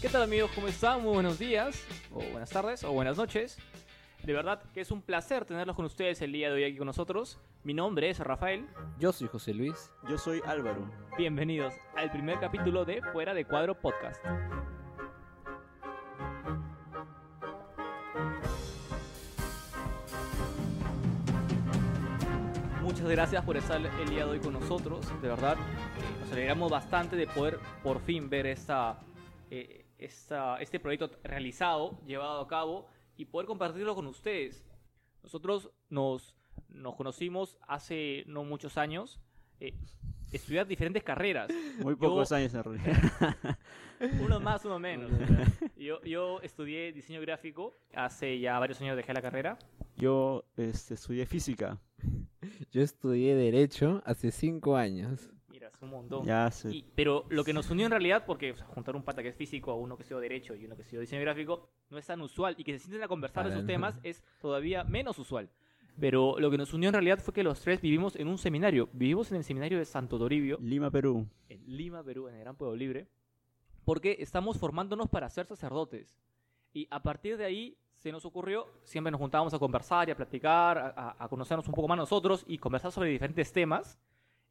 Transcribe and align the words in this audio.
¿Qué 0.00 0.10
tal 0.10 0.22
amigos? 0.22 0.50
¿Cómo 0.54 0.68
están? 0.68 1.02
Muy 1.02 1.14
buenos 1.14 1.38
días, 1.38 1.82
o 2.12 2.20
buenas 2.30 2.50
tardes, 2.50 2.84
o 2.84 2.92
buenas 2.92 3.16
noches. 3.16 3.56
De 4.22 4.34
verdad 4.34 4.62
que 4.74 4.82
es 4.82 4.90
un 4.90 5.00
placer 5.00 5.46
tenerlos 5.46 5.74
con 5.74 5.86
ustedes 5.86 6.20
el 6.20 6.32
día 6.32 6.48
de 6.48 6.54
hoy 6.54 6.64
aquí 6.64 6.76
con 6.76 6.86
nosotros. 6.86 7.38
Mi 7.64 7.72
nombre 7.72 8.10
es 8.10 8.18
Rafael. 8.18 8.66
Yo 8.98 9.10
soy 9.12 9.28
José 9.28 9.54
Luis. 9.54 9.90
Yo 10.06 10.18
soy 10.18 10.42
Álvaro. 10.44 10.90
Bienvenidos 11.16 11.72
al 11.96 12.10
primer 12.10 12.38
capítulo 12.38 12.84
de 12.84 13.00
Fuera 13.12 13.32
de 13.32 13.46
Cuadro 13.46 13.80
Podcast. 13.80 14.22
Muchas 22.82 23.08
gracias 23.08 23.44
por 23.44 23.56
estar 23.56 23.80
el 23.80 24.08
día 24.10 24.26
de 24.26 24.32
hoy 24.32 24.40
con 24.40 24.52
nosotros. 24.52 25.06
De 25.22 25.28
verdad, 25.28 25.56
eh, 25.56 26.20
nos 26.20 26.32
alegramos 26.32 26.70
bastante 26.70 27.16
de 27.16 27.26
poder 27.26 27.58
por 27.82 28.00
fin 28.00 28.28
ver 28.28 28.46
esta, 28.46 29.00
eh, 29.50 29.85
esta- 29.98 30.58
este 30.60 30.78
proyecto 30.80 31.10
realizado, 31.24 32.00
llevado 32.06 32.40
a 32.40 32.46
cabo 32.48 32.86
y 33.16 33.24
poder 33.26 33.46
compartirlo 33.46 33.94
con 33.94 34.06
ustedes. 34.06 34.64
Nosotros 35.22 35.70
nos, 35.88 36.34
nos 36.68 36.94
conocimos 36.96 37.58
hace 37.66 38.24
no 38.26 38.44
muchos 38.44 38.76
años, 38.78 39.20
eh, 39.60 39.74
estudiar 40.32 40.66
diferentes 40.66 41.02
carreras. 41.02 41.48
Muy 41.80 41.94
Yo- 41.94 41.98
pocos 41.98 42.32
años 42.32 42.54
en 42.54 42.62
realidad. 42.64 42.86
Uno 44.20 44.40
más, 44.40 44.62
uno 44.66 44.78
menos. 44.78 45.10
Yo, 45.76 46.02
yo 46.02 46.40
estudié 46.42 46.92
diseño 46.92 47.18
gráfico, 47.22 47.78
hace 47.94 48.38
ya 48.38 48.58
varios 48.58 48.78
años 48.82 48.94
dejé 48.94 49.14
la 49.14 49.22
carrera. 49.22 49.58
Yo 49.96 50.44
este, 50.58 50.92
estudié 50.94 51.24
física. 51.24 51.78
Yo 52.70 52.82
estudié 52.82 53.34
Derecho 53.34 54.02
hace 54.04 54.30
cinco 54.32 54.76
años. 54.76 55.30
Un 55.80 55.90
montón. 55.90 56.24
Ya 56.24 56.46
hace. 56.46 56.70
Y- 56.74 56.84
pero 56.94 57.26
lo 57.28 57.44
que 57.44 57.52
nos 57.52 57.70
unió 57.70 57.86
en 57.86 57.92
realidad, 57.92 58.24
porque 58.26 58.52
o 58.52 58.56
sea, 58.56 58.66
juntar 58.66 58.96
un 58.96 59.02
pata 59.02 59.22
que 59.22 59.28
es 59.28 59.36
físico 59.36 59.70
a 59.70 59.74
uno 59.76 59.96
que 59.96 60.02
estudió 60.02 60.20
Derecho 60.20 60.54
y 60.54 60.64
uno 60.64 60.74
que 60.76 60.82
estudió 60.82 61.00
Diseño 61.00 61.22
Gráfico, 61.22 61.68
no 61.90 61.98
es 61.98 62.06
tan 62.06 62.20
usual. 62.22 62.54
Y 62.58 62.64
que 62.64 62.72
se 62.72 62.80
sienten 62.80 63.02
a 63.02 63.08
conversar 63.08 63.44
de 63.46 63.52
esos 63.54 63.66
temas 63.66 63.98
es 64.02 64.22
todavía 64.40 64.84
menos 64.84 65.18
usual. 65.18 65.50
Pero 65.98 66.38
lo 66.38 66.50
que 66.50 66.58
nos 66.58 66.74
unió 66.74 66.88
en 66.88 66.92
realidad 66.94 67.18
fue 67.20 67.32
que 67.32 67.42
los 67.42 67.60
tres 67.60 67.80
vivimos 67.80 68.16
en 68.16 68.28
un 68.28 68.36
seminario. 68.38 68.88
Vivimos 68.92 69.30
en 69.30 69.38
el 69.38 69.44
seminario 69.44 69.78
de 69.78 69.84
Santo 69.86 70.18
Toribio, 70.18 70.58
Lima, 70.60 70.90
Perú. 70.90 71.26
en 71.48 71.62
Lima, 71.66 72.02
Perú, 72.02 72.28
en 72.28 72.34
el 72.34 72.40
Gran 72.40 72.56
Pueblo 72.56 72.76
Libre, 72.76 73.08
porque 73.84 74.16
estamos 74.20 74.58
formándonos 74.58 75.08
para 75.08 75.28
ser 75.30 75.46
sacerdotes. 75.46 76.14
Y 76.74 76.86
a 76.90 77.02
partir 77.02 77.36
de 77.38 77.44
ahí 77.46 77.78
se 77.94 78.12
nos 78.12 78.24
ocurrió, 78.26 78.66
siempre 78.84 79.10
nos 79.10 79.18
juntábamos 79.20 79.54
a 79.54 79.58
conversar 79.58 80.08
y 80.08 80.12
a 80.12 80.16
platicar, 80.16 80.76
a- 80.78 81.16
a 81.18 81.28
conocernos 81.28 81.66
un 81.66 81.74
poco 81.74 81.88
más 81.88 81.96
nosotros 81.96 82.44
y 82.46 82.58
conversar 82.58 82.92
sobre 82.92 83.08
diferentes 83.10 83.50
temas. 83.52 83.98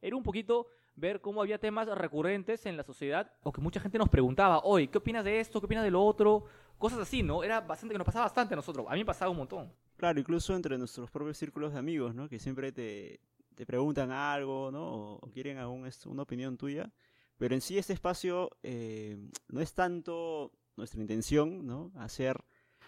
Era 0.02 0.16
un 0.16 0.22
poquito 0.24 0.66
ver 0.96 1.20
cómo 1.20 1.40
había 1.42 1.58
temas 1.58 1.86
recurrentes 1.88 2.66
en 2.66 2.76
la 2.76 2.82
sociedad 2.82 3.30
o 3.42 3.52
que 3.52 3.60
mucha 3.60 3.80
gente 3.80 3.98
nos 3.98 4.08
preguntaba, 4.08 4.60
oye, 4.64 4.88
¿qué 4.88 4.98
opinas 4.98 5.24
de 5.24 5.40
esto? 5.40 5.60
¿Qué 5.60 5.66
opinas 5.66 5.84
de 5.84 5.90
lo 5.90 6.02
otro? 6.02 6.44
Cosas 6.78 6.98
así, 6.98 7.22
¿no? 7.22 7.42
Era 7.44 7.60
bastante 7.60 7.94
que 7.94 7.98
nos 7.98 8.04
pasaba 8.06 8.24
bastante 8.26 8.54
a 8.54 8.56
nosotros. 8.56 8.86
A 8.88 8.92
mí 8.92 8.98
me 9.00 9.04
pasaba 9.06 9.30
un 9.30 9.36
montón. 9.38 9.72
Claro, 9.96 10.18
incluso 10.20 10.54
entre 10.54 10.76
nuestros 10.76 11.10
propios 11.10 11.38
círculos 11.38 11.72
de 11.72 11.78
amigos, 11.78 12.14
¿no? 12.14 12.28
Que 12.28 12.38
siempre 12.38 12.72
te, 12.72 13.20
te 13.54 13.64
preguntan 13.64 14.10
algo, 14.10 14.70
¿no? 14.70 15.14
O, 15.16 15.30
quieren 15.32 15.58
es- 15.86 16.04
una 16.06 16.22
opinión 16.22 16.56
tuya. 16.58 16.90
Pero 17.38 17.54
en 17.54 17.60
sí 17.60 17.78
este 17.78 17.92
espacio 17.92 18.50
eh, 18.62 19.16
no 19.48 19.60
es 19.60 19.72
tanto 19.74 20.52
nuestra 20.76 21.00
intención, 21.00 21.66
¿no? 21.66 21.92
Hacer, 21.96 22.42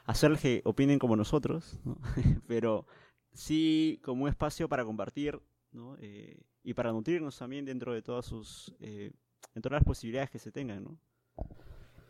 hacer 0.04 0.36
que 0.38 0.60
opinen 0.64 0.98
como 0.98 1.16
nosotros, 1.16 1.78
¿no? 1.84 1.98
Pero 2.46 2.86
sí 3.32 4.00
como 4.02 4.24
un 4.24 4.28
espacio 4.28 4.68
para 4.68 4.84
compartir, 4.84 5.40
¿no? 5.72 5.96
Eh, 6.00 6.40
y 6.68 6.74
para 6.74 6.92
nutrirnos 6.92 7.38
también 7.38 7.64
dentro 7.64 7.94
de 7.94 8.02
todas 8.02 8.26
sus... 8.26 8.74
eh, 8.80 9.10
en 9.54 9.62
todas 9.62 9.78
las 9.80 9.84
posibilidades 9.84 10.28
que 10.30 10.38
se 10.38 10.52
tengan, 10.52 10.84
¿no? 10.84 10.98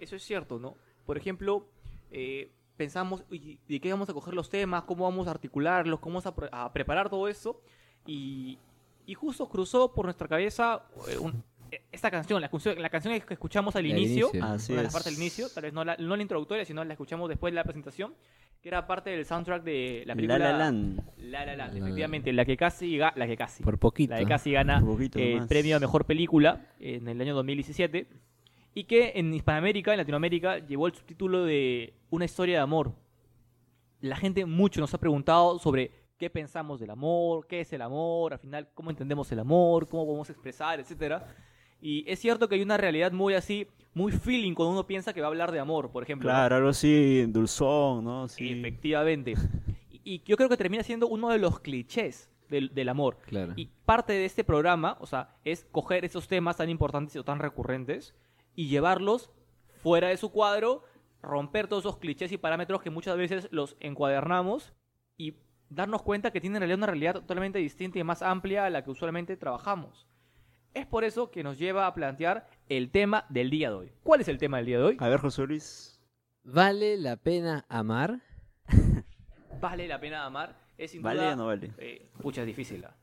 Eso 0.00 0.16
es 0.16 0.22
cierto, 0.24 0.58
¿no? 0.58 0.74
Por 1.06 1.16
ejemplo, 1.16 1.68
eh, 2.10 2.50
pensamos, 2.76 3.22
"Oye, 3.30 3.58
¿de 3.68 3.80
qué 3.80 3.90
vamos 3.92 4.08
a 4.08 4.12
coger 4.14 4.34
los 4.34 4.48
temas? 4.50 4.82
¿Cómo 4.82 5.04
vamos 5.04 5.28
a 5.28 5.30
articularlos? 5.30 6.00
¿Cómo 6.00 6.14
vamos 6.14 6.26
a, 6.26 6.34
pre- 6.34 6.48
a 6.50 6.72
preparar 6.72 7.08
todo 7.08 7.28
eso? 7.28 7.60
Y, 8.06 8.58
y 9.06 9.14
justo 9.14 9.48
cruzó 9.48 9.92
por 9.94 10.06
nuestra 10.06 10.26
cabeza 10.28 10.82
eh, 11.08 11.18
un- 11.18 11.42
esta 11.92 12.10
canción, 12.10 12.40
la, 12.40 12.48
canción- 12.50 12.80
la 12.80 12.88
canción 12.90 13.20
que 13.20 13.34
escuchamos 13.34 13.76
al 13.76 13.86
inicio, 13.86 14.30
inicio. 14.30 14.44
Así 14.44 14.72
es. 14.74 14.82
las 14.82 14.92
partes 14.92 15.12
del 15.14 15.22
inicio, 15.22 15.48
tal 15.50 15.62
vez 15.64 15.72
no 15.72 15.84
la, 15.84 15.96
no 15.98 16.16
la 16.16 16.22
introductoria, 16.22 16.64
sino 16.64 16.82
la 16.84 16.94
escuchamos 16.94 17.28
después 17.28 17.52
de 17.52 17.56
la 17.56 17.64
presentación, 17.64 18.14
que 18.60 18.68
era 18.68 18.86
parte 18.86 19.10
del 19.10 19.24
soundtrack 19.24 19.62
de 19.62 20.02
la 20.06 20.14
película 20.14 20.38
La 20.38 20.50
La 20.52 20.58
Land. 20.58 21.00
La 21.18 21.46
La 21.46 21.56
Land, 21.56 21.74
La 21.74 21.78
La 21.78 21.86
efectivamente, 21.86 22.32
la 22.32 22.44
que 22.44 22.56
casi, 22.56 22.98
la 22.98 23.12
que 23.26 23.36
casi, 23.36 23.62
Por 23.62 23.78
poquito. 23.78 24.14
la 24.14 24.20
que 24.20 24.26
casi 24.26 24.52
gana 24.52 24.78
el 25.14 25.38
más. 25.38 25.46
premio 25.46 25.76
a 25.76 25.80
mejor 25.80 26.04
película 26.04 26.66
en 26.80 27.06
el 27.08 27.20
año 27.20 27.34
2017 27.34 28.08
y 28.74 28.84
que 28.84 29.12
en 29.16 29.32
Hispanoamérica, 29.32 29.92
en 29.92 29.98
Latinoamérica, 29.98 30.58
llevó 30.58 30.86
el 30.86 30.94
subtítulo 30.94 31.44
de 31.44 31.94
Una 32.10 32.24
historia 32.24 32.56
de 32.56 32.62
amor. 32.62 32.92
La 34.00 34.16
gente 34.16 34.44
mucho 34.44 34.80
nos 34.80 34.94
ha 34.94 34.98
preguntado 34.98 35.58
sobre 35.58 35.90
qué 36.18 36.30
pensamos 36.30 36.80
del 36.80 36.90
amor, 36.90 37.46
qué 37.46 37.60
es 37.60 37.72
el 37.72 37.82
amor, 37.82 38.32
al 38.32 38.38
final 38.38 38.68
cómo 38.74 38.90
entendemos 38.90 39.30
el 39.32 39.38
amor, 39.40 39.88
cómo 39.88 40.04
podemos 40.04 40.30
expresar, 40.30 40.80
etcétera. 40.80 41.26
Y 41.80 42.04
es 42.10 42.18
cierto 42.18 42.48
que 42.48 42.56
hay 42.56 42.62
una 42.62 42.76
realidad 42.76 43.12
muy 43.12 43.34
así, 43.34 43.66
muy 43.94 44.12
feeling 44.12 44.54
cuando 44.54 44.72
uno 44.72 44.86
piensa 44.86 45.12
que 45.12 45.20
va 45.20 45.26
a 45.26 45.30
hablar 45.30 45.52
de 45.52 45.60
amor, 45.60 45.90
por 45.90 46.02
ejemplo. 46.02 46.28
¿no? 46.28 46.34
Claro, 46.34 46.56
algo 46.56 46.68
así, 46.68 47.24
dulzón, 47.26 48.04
¿no? 48.04 48.28
Sí. 48.28 48.58
Efectivamente. 48.58 49.34
Y, 49.90 50.00
y 50.04 50.22
yo 50.24 50.36
creo 50.36 50.48
que 50.48 50.56
termina 50.56 50.82
siendo 50.82 51.06
uno 51.08 51.30
de 51.30 51.38
los 51.38 51.60
clichés 51.60 52.30
del, 52.48 52.74
del 52.74 52.88
amor. 52.88 53.18
Claro. 53.26 53.52
Y 53.56 53.66
parte 53.84 54.12
de 54.12 54.24
este 54.24 54.44
programa, 54.44 54.96
o 55.00 55.06
sea, 55.06 55.36
es 55.44 55.66
coger 55.70 56.04
esos 56.04 56.28
temas 56.28 56.56
tan 56.56 56.68
importantes 56.68 57.16
o 57.16 57.24
tan 57.24 57.38
recurrentes 57.38 58.14
y 58.54 58.68
llevarlos 58.68 59.30
fuera 59.82 60.08
de 60.08 60.16
su 60.16 60.30
cuadro, 60.32 60.82
romper 61.22 61.68
todos 61.68 61.84
esos 61.84 61.98
clichés 61.98 62.32
y 62.32 62.38
parámetros 62.38 62.82
que 62.82 62.90
muchas 62.90 63.16
veces 63.16 63.48
los 63.52 63.76
encuadernamos 63.78 64.72
y 65.16 65.34
darnos 65.70 66.02
cuenta 66.02 66.32
que 66.32 66.40
tienen 66.40 66.56
en 66.56 66.60
realidad 66.62 66.78
una 66.78 66.86
realidad 66.86 67.14
totalmente 67.14 67.58
distinta 67.58 67.98
y 67.98 68.04
más 68.04 68.22
amplia 68.22 68.64
a 68.64 68.70
la 68.70 68.82
que 68.82 68.90
usualmente 68.90 69.36
trabajamos. 69.36 70.07
Es 70.74 70.86
por 70.86 71.04
eso 71.04 71.30
que 71.30 71.42
nos 71.42 71.58
lleva 71.58 71.86
a 71.86 71.94
plantear 71.94 72.48
el 72.68 72.90
tema 72.90 73.24
del 73.28 73.50
día 73.50 73.70
de 73.70 73.76
hoy. 73.76 73.92
¿Cuál 74.02 74.20
es 74.20 74.28
el 74.28 74.38
tema 74.38 74.58
del 74.58 74.66
día 74.66 74.78
de 74.78 74.84
hoy? 74.84 74.96
A 75.00 75.08
ver, 75.08 75.20
José 75.20 75.46
Luis. 75.46 76.00
¿Vale 76.44 76.96
la 76.96 77.16
pena 77.16 77.64
amar? 77.68 78.20
¿Vale 79.60 79.88
la 79.88 79.98
pena 80.00 80.24
amar? 80.24 80.56
Es 80.76 80.92
sin 80.92 81.02
¿Vale 81.02 81.20
duda... 81.20 81.32
o 81.32 81.36
no 81.36 81.46
vale? 81.46 81.72
eh, 81.78 82.08
pucha, 82.22 82.42
es 82.42 82.46
difícil. 82.46 82.84
¿ah? 82.84 82.94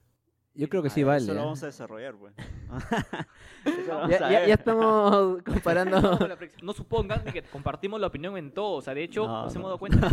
Yo 0.53 0.69
creo 0.69 0.81
que 0.81 0.89
sí 0.89 1.03
vale. 1.03 1.23
Eso 1.25 1.33
lo 1.33 1.39
¿eh? 1.41 1.43
vamos 1.43 1.61
a 1.63 1.65
desarrollar, 1.65 2.15
pues. 2.15 2.33
Ya, 4.09 4.19
ya- 4.19 4.47
ya 4.47 4.53
estamos 4.53 5.41
comparando. 5.45 6.17
No 6.61 6.71
supongan 6.73 7.23
que 7.25 7.41
compartimos 7.43 7.99
la 7.99 8.07
opinión 8.07 8.37
en 8.37 8.51
todo. 8.53 8.73
O 8.77 8.81
sea, 8.81 8.93
de 8.93 9.03
hecho, 9.03 9.27
No, 9.27 9.43
nos 9.43 9.53
no. 9.53 9.59
hemos 9.59 9.69
dado 9.69 9.79
cuenta 9.79 10.07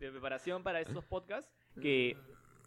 de 0.00 0.10
preparación 0.10 0.62
para 0.62 0.80
estos 0.80 1.04
podcasts 1.04 1.50
que, 1.80 2.16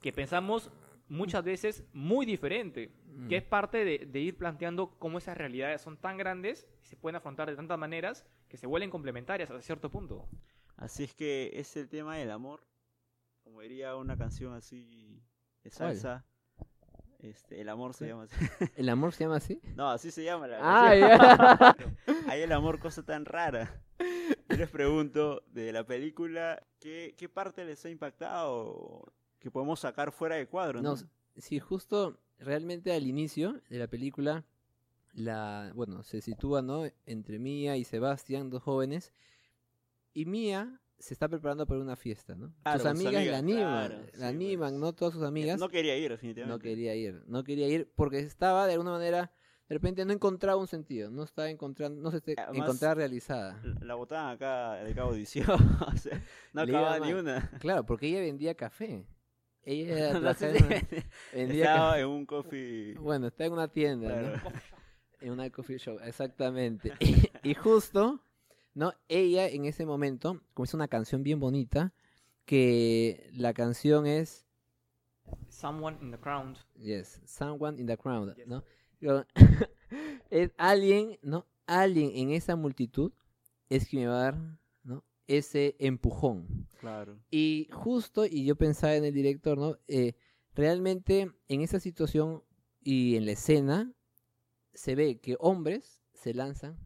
que 0.01 0.11
pensamos 0.13 0.69
muchas 1.07 1.43
veces 1.43 1.83
muy 1.93 2.25
diferente. 2.25 2.91
Mm. 3.07 3.27
Que 3.29 3.37
es 3.37 3.43
parte 3.43 3.85
de, 3.85 4.05
de 4.05 4.19
ir 4.19 4.37
planteando 4.37 4.97
cómo 4.99 5.17
esas 5.17 5.37
realidades 5.37 5.81
son 5.81 5.97
tan 5.97 6.17
grandes 6.17 6.67
y 6.81 6.85
se 6.85 6.95
pueden 6.97 7.15
afrontar 7.15 7.49
de 7.49 7.55
tantas 7.55 7.79
maneras 7.79 8.25
que 8.49 8.57
se 8.57 8.67
vuelven 8.67 8.89
complementarias 8.89 9.49
hasta 9.49 9.61
cierto 9.61 9.89
punto. 9.89 10.27
Así 10.77 11.05
es 11.05 11.13
que 11.15 11.51
es 11.53 11.75
el 11.77 11.87
tema 11.87 12.17
del 12.17 12.31
amor. 12.31 12.65
Como 13.43 13.61
diría 13.61 13.95
una 13.95 14.17
canción 14.17 14.53
así 14.53 15.21
de 15.63 15.69
¿Cuál? 15.71 15.95
salsa. 15.95 16.25
Este, 17.19 17.61
el 17.61 17.69
amor 17.69 17.93
se 17.93 18.07
llama 18.07 18.23
así. 18.23 18.35
¿El 18.75 18.89
amor 18.89 19.13
se 19.13 19.23
llama 19.23 19.37
así? 19.37 19.59
No, 19.75 19.89
así 19.89 20.11
se 20.11 20.23
llama 20.23 20.47
la 20.47 20.59
Ah, 20.61 21.57
canción. 21.57 21.97
Hay 22.27 22.41
el 22.43 22.51
amor, 22.51 22.79
cosa 22.79 23.03
tan 23.03 23.25
rara. 23.25 23.81
Yo 24.49 24.57
les 24.57 24.69
pregunto 24.69 25.41
de 25.47 25.71
la 25.71 25.85
película, 25.85 26.61
¿qué, 26.79 27.15
qué 27.17 27.29
parte 27.29 27.65
les 27.65 27.83
ha 27.85 27.89
impactado 27.89 29.11
que 29.45 29.51
podemos 29.51 29.79
sacar 29.79 30.11
fuera 30.11 30.37
de 30.37 30.47
cuadro? 30.47 30.81
¿no? 30.81 30.95
No, 30.95 31.09
sí, 31.37 31.59
justo 31.59 32.19
realmente 32.39 32.91
al 32.91 33.05
inicio 33.05 33.61
de 33.69 33.77
la 33.77 33.85
película, 33.87 34.43
la, 35.13 35.71
bueno, 35.75 36.01
se 36.01 36.19
sitúa, 36.21 36.63
¿no? 36.63 36.85
Entre 37.05 37.37
Mía 37.37 37.77
y 37.77 37.83
Sebastián, 37.83 38.49
dos 38.49 38.63
jóvenes, 38.63 39.13
y 40.15 40.25
Mía 40.25 40.81
se 40.97 41.13
está 41.13 41.27
preparando 41.29 41.67
para 41.67 41.79
una 41.79 41.95
fiesta, 41.95 42.33
¿no? 42.35 42.55
Claro, 42.63 42.79
sus 42.79 42.87
amigas 42.87 43.23
la 43.27 43.37
animan, 43.37 43.87
claro, 43.87 44.03
la 44.13 44.17
sí, 44.29 44.35
animan, 44.35 44.69
pues. 44.71 44.81
¿no? 44.81 44.93
Todas 44.93 45.13
sus 45.13 45.21
amigas. 45.23 45.59
No 45.59 45.69
quería 45.69 45.95
ir, 45.95 46.09
definitivamente. 46.09 46.51
No 46.57 46.59
quería 46.59 46.95
ir, 46.95 47.23
no 47.27 47.43
quería 47.43 47.67
ir 47.67 47.91
porque 47.95 48.17
estaba 48.17 48.65
de 48.65 48.73
alguna 48.73 48.91
manera, 48.93 49.31
de 49.69 49.75
repente 49.75 50.03
no 50.05 50.11
encontraba 50.13 50.59
un 50.59 50.67
sentido, 50.67 51.11
no 51.11 51.21
estaba 51.21 51.51
encontrando, 51.51 52.01
no 52.01 52.09
se 52.09 52.19
te- 52.19 52.33
Además- 52.35 52.57
encontraba 52.67 52.95
realizada. 52.95 53.61
La- 53.81 53.93
botaban 53.93 54.33
acá 54.33 54.73
de 54.83 54.95
cabo 54.95 55.13
edición. 55.13 55.45
o 55.93 55.97
sea, 55.97 56.19
no 56.51 56.65
Le 56.65 56.71
acababa 56.75 56.99
ni 57.05 57.13
una. 57.13 57.47
Claro, 57.59 57.85
porque 57.85 58.07
ella 58.07 58.21
vendía 58.21 58.55
café. 58.55 59.05
Ella 59.65 60.13
No 60.19 60.33
sé 60.33 60.51
trabajaba 60.51 60.51
en 60.51 60.57
si- 60.57 60.63
una- 60.95 61.05
vendía 61.33 61.63
Estaba 61.65 61.99
en 61.99 62.07
un 62.07 62.25
coffee. 62.25 62.93
Bueno, 62.99 63.27
está 63.27 63.45
en 63.45 63.53
una 63.53 63.67
tienda, 63.67 64.21
¿no? 64.21 64.41
En 65.21 65.31
una 65.31 65.49
coffee 65.49 65.77
shop, 65.77 65.99
exactamente. 66.03 66.93
Y, 66.99 67.49
y 67.49 67.53
justo, 67.55 68.19
¿no? 68.73 68.93
Ella 69.07 69.47
en 69.47 69.65
ese 69.65 69.85
momento 69.85 70.41
comienza 70.53 70.77
una 70.77 70.87
canción 70.87 71.23
bien 71.23 71.39
bonita, 71.39 71.93
que 72.45 73.29
la 73.33 73.53
canción 73.53 74.05
es, 74.05 74.45
Someone 75.49 75.97
in 76.01 76.11
the 76.11 76.17
crowd. 76.19 76.55
yes, 76.75 77.19
Someone 77.25 77.79
in 77.81 77.87
the 77.87 77.97
Crowd, 77.97 78.35
Yes. 78.35 78.47
¿no? 78.47 78.63
Es 80.29 80.51
alguien, 80.57 81.17
¿no? 81.21 81.45
Alguien 81.67 82.11
en 82.15 82.31
esa 82.31 82.55
multitud 82.55 83.11
es 83.69 83.87
quien 83.87 84.03
me 84.03 84.07
va 84.09 84.15
a 84.19 84.23
dar. 84.31 84.35
Ese 85.27 85.75
empujón. 85.79 86.67
Claro. 86.79 87.19
Y 87.31 87.67
justo, 87.71 88.25
y 88.25 88.45
yo 88.45 88.55
pensaba 88.55 88.95
en 88.95 89.05
el 89.05 89.13
director, 89.13 89.57
¿no? 89.57 89.77
Eh, 89.87 90.13
realmente 90.53 91.31
en 91.47 91.61
esa 91.61 91.79
situación 91.79 92.43
y 92.81 93.15
en 93.15 93.25
la 93.25 93.31
escena 93.31 93.93
se 94.73 94.95
ve 94.95 95.19
que 95.19 95.37
hombres 95.39 95.99
se 96.13 96.33
lanzan 96.33 96.77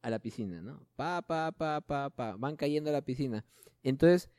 a 0.00 0.10
la 0.10 0.18
piscina, 0.18 0.62
¿no? 0.62 0.86
Pa, 0.96 1.22
pa, 1.22 1.52
pa, 1.52 1.80
pa, 1.80 2.10
pa, 2.10 2.36
van 2.36 2.56
cayendo 2.56 2.90
a 2.90 2.92
la 2.92 3.02
piscina. 3.02 3.44
Entonces, 3.82 4.30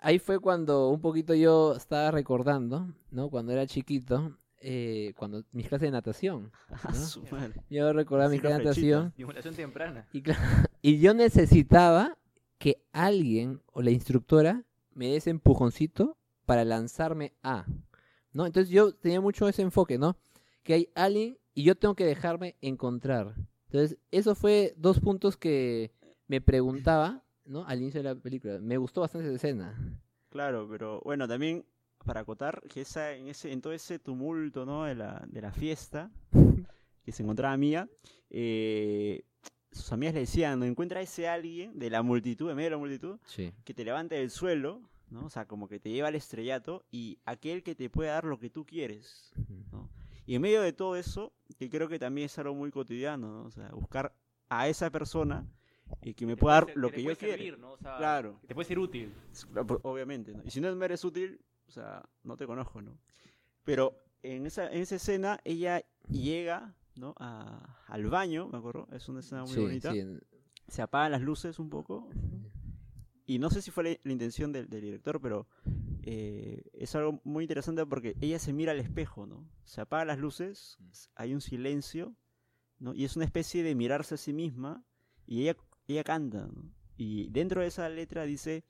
ahí 0.00 0.18
fue 0.18 0.38
cuando 0.38 0.88
un 0.90 1.00
poquito 1.00 1.34
yo 1.34 1.74
estaba 1.74 2.10
recordando, 2.10 2.94
¿no? 3.10 3.30
Cuando 3.30 3.52
era 3.52 3.66
chiquito, 3.66 4.38
eh, 4.60 5.14
cuando 5.16 5.44
mis 5.52 5.68
clases 5.68 5.86
de 5.86 5.92
natación. 5.92 6.52
A 6.82 6.92
su 6.92 7.22
madre. 7.30 7.62
Yo 7.70 7.92
recordaba 7.92 8.30
mis 8.30 8.40
clases 8.40 8.58
de 8.58 8.64
natación 8.64 9.54
temprana. 9.56 10.06
y, 10.12 10.22
claro, 10.22 10.40
y 10.82 10.98
yo 10.98 11.14
necesitaba 11.14 12.17
que 12.58 12.82
alguien 12.92 13.62
o 13.72 13.82
la 13.82 13.90
instructora 13.90 14.64
me 14.94 15.08
dé 15.08 15.16
ese 15.16 15.30
empujoncito 15.30 16.18
para 16.44 16.64
lanzarme 16.64 17.32
a, 17.42 17.66
¿no? 18.32 18.46
Entonces 18.46 18.70
yo 18.70 18.92
tenía 18.94 19.20
mucho 19.20 19.48
ese 19.48 19.62
enfoque, 19.62 19.98
¿no? 19.98 20.16
Que 20.62 20.74
hay 20.74 20.88
alguien 20.94 21.38
y 21.54 21.62
yo 21.62 21.76
tengo 21.76 21.94
que 21.94 22.04
dejarme 22.04 22.56
encontrar. 22.60 23.34
Entonces, 23.66 23.98
eso 24.10 24.34
fue 24.34 24.74
dos 24.76 25.00
puntos 25.00 25.36
que 25.36 25.92
me 26.26 26.40
preguntaba, 26.40 27.22
¿no? 27.44 27.64
Al 27.66 27.80
inicio 27.80 28.02
de 28.02 28.14
la 28.14 28.14
película. 28.14 28.58
Me 28.60 28.76
gustó 28.76 29.02
bastante 29.02 29.26
esa 29.26 29.36
escena. 29.36 29.98
Claro, 30.30 30.66
pero 30.70 31.00
bueno, 31.04 31.28
también 31.28 31.64
para 32.04 32.20
acotar 32.20 32.62
que 32.68 32.82
esa, 32.82 33.12
en, 33.12 33.28
ese, 33.28 33.52
en 33.52 33.60
todo 33.60 33.72
ese 33.72 33.98
tumulto 33.98 34.64
¿no? 34.64 34.84
de, 34.84 34.94
la, 34.94 35.24
de 35.28 35.40
la 35.42 35.52
fiesta 35.52 36.10
que 37.04 37.12
se 37.12 37.22
encontraba 37.22 37.56
Mía, 37.56 37.88
eh, 38.30 39.24
sus 39.72 39.92
amigas 39.92 40.14
le 40.14 40.20
decían, 40.20 40.58
no 40.58 40.64
encuentra 40.64 41.00
ese 41.00 41.28
alguien 41.28 41.78
de 41.78 41.90
la 41.90 42.02
multitud, 42.02 42.50
en 42.50 42.56
medio 42.56 42.66
de 42.66 42.70
la 42.76 42.78
multitud, 42.78 43.18
Sí. 43.26 43.52
que 43.64 43.74
te 43.74 43.84
levante 43.84 44.14
del 44.16 44.30
suelo, 44.30 44.80
¿no? 45.10 45.24
O 45.26 45.30
sea, 45.30 45.46
como 45.46 45.68
que 45.68 45.78
te 45.80 45.90
lleva 45.90 46.08
al 46.08 46.14
estrellato 46.14 46.84
y 46.90 47.18
aquel 47.24 47.62
que 47.62 47.74
te 47.74 47.88
puede 47.90 48.10
dar 48.10 48.24
lo 48.24 48.38
que 48.38 48.50
tú 48.50 48.64
quieres. 48.66 49.32
¿no? 49.72 49.88
Y 50.26 50.34
en 50.34 50.42
medio 50.42 50.60
de 50.62 50.72
todo 50.72 50.96
eso, 50.96 51.32
que 51.58 51.70
creo 51.70 51.88
que 51.88 51.98
también 51.98 52.26
es 52.26 52.38
algo 52.38 52.54
muy 52.54 52.70
cotidiano, 52.70 53.28
¿no? 53.32 53.44
O 53.44 53.50
sea, 53.50 53.70
buscar 53.70 54.12
a 54.50 54.68
esa 54.68 54.90
persona 54.90 55.46
eh, 56.02 56.12
que 56.12 56.26
me 56.26 56.36
pueda 56.36 56.56
dar 56.56 56.66
ser- 56.66 56.76
lo 56.76 56.90
que 56.90 56.98
yo 57.02 57.04
puede 57.06 57.16
quiero. 57.16 57.34
servir, 57.36 57.58
¿no? 57.58 57.72
O 57.72 57.78
sea, 57.78 57.96
Claro. 57.96 58.38
que 58.42 58.46
te 58.48 58.54
puede 58.54 58.68
ser 58.68 58.78
útil. 58.78 59.10
Obviamente, 59.82 60.34
¿no? 60.34 60.42
Y 60.44 60.50
si 60.50 60.60
no 60.60 60.74
me 60.76 60.84
eres 60.84 61.02
útil, 61.04 61.40
o 61.66 61.70
sea, 61.70 62.06
no 62.24 62.36
te 62.36 62.46
conozco, 62.46 62.82
¿no? 62.82 62.98
Pero 63.64 63.94
en 64.22 64.44
esa, 64.46 64.70
en 64.70 64.80
esa 64.82 64.96
escena, 64.96 65.40
ella 65.44 65.82
llega, 66.10 66.74
¿no? 66.98 67.14
A- 67.18 67.78
al 67.86 68.06
baño, 68.06 68.48
me 68.48 68.58
acuerdo, 68.58 68.88
es 68.92 69.08
una 69.08 69.20
escena 69.20 69.42
muy 69.44 69.54
Sí, 69.54 69.60
bonita. 69.60 69.92
sí, 69.92 70.00
en- 70.00 70.20
Se 70.68 70.82
apagan 70.82 71.12
las 71.12 71.22
luces 71.22 71.58
un 71.58 71.70
poco. 71.70 72.10
Y 73.24 73.38
no 73.38 73.50
sé 73.50 73.62
si 73.62 73.70
fue 73.70 73.84
la, 73.84 73.90
la 74.02 74.12
intención 74.12 74.52
del, 74.52 74.68
del 74.68 74.80
director, 74.82 75.20
pero 75.20 75.46
eh, 76.02 76.62
es 76.72 76.94
algo 76.94 77.20
muy 77.24 77.44
interesante 77.44 77.84
porque 77.86 78.16
ella 78.20 78.38
se 78.38 78.52
mira 78.52 78.72
al 78.72 78.78
espejo, 78.80 79.26
¿no? 79.26 79.48
Se 79.64 79.80
apagan 79.82 80.08
las 80.08 80.18
luces, 80.18 80.78
hay 81.14 81.34
un 81.34 81.40
silencio, 81.42 82.14
¿no? 82.78 82.94
Y 82.94 83.04
es 83.04 83.16
una 83.16 83.24
especie 83.26 83.62
de 83.62 83.74
mirarse 83.74 84.14
a 84.14 84.18
sí 84.18 84.32
misma 84.32 84.82
y 85.26 85.42
ella, 85.42 85.56
ella 85.86 86.04
canta, 86.04 86.46
¿no? 86.46 86.70
Y 86.96 87.28
dentro 87.28 87.60
de 87.60 87.66
esa 87.68 87.88
letra 87.88 88.24
dice 88.24 88.64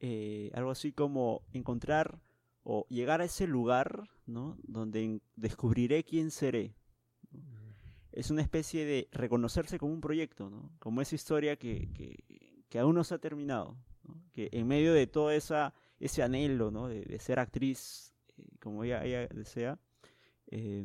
eh, 0.00 0.50
algo 0.54 0.70
así 0.70 0.92
como 0.92 1.42
encontrar 1.52 2.20
o 2.62 2.86
llegar 2.88 3.20
a 3.20 3.24
ese 3.24 3.46
lugar, 3.46 4.04
¿no? 4.26 4.56
Donde 4.62 5.20
descubriré 5.36 6.04
quién 6.04 6.30
seré. 6.30 6.74
Es 8.12 8.30
una 8.30 8.42
especie 8.42 8.84
de 8.84 9.08
reconocerse 9.12 9.78
como 9.78 9.92
un 9.92 10.00
proyecto, 10.00 10.50
¿no? 10.50 10.70
Como 10.78 11.00
esa 11.00 11.14
historia 11.14 11.56
que, 11.56 11.88
que, 11.92 12.64
que 12.68 12.78
aún 12.78 12.94
no 12.94 13.04
se 13.04 13.14
ha 13.14 13.18
terminado, 13.18 13.76
¿no? 14.04 14.22
Que 14.32 14.48
en 14.52 14.66
medio 14.66 14.92
de 14.92 15.06
todo 15.06 15.30
esa, 15.30 15.74
ese 15.98 16.22
anhelo, 16.22 16.70
¿no? 16.70 16.88
De, 16.88 17.02
de 17.02 17.18
ser 17.18 17.38
actriz, 17.38 18.14
eh, 18.36 18.42
como 18.60 18.84
ella, 18.84 19.04
ella 19.04 19.28
desea, 19.28 19.78
eh, 20.48 20.84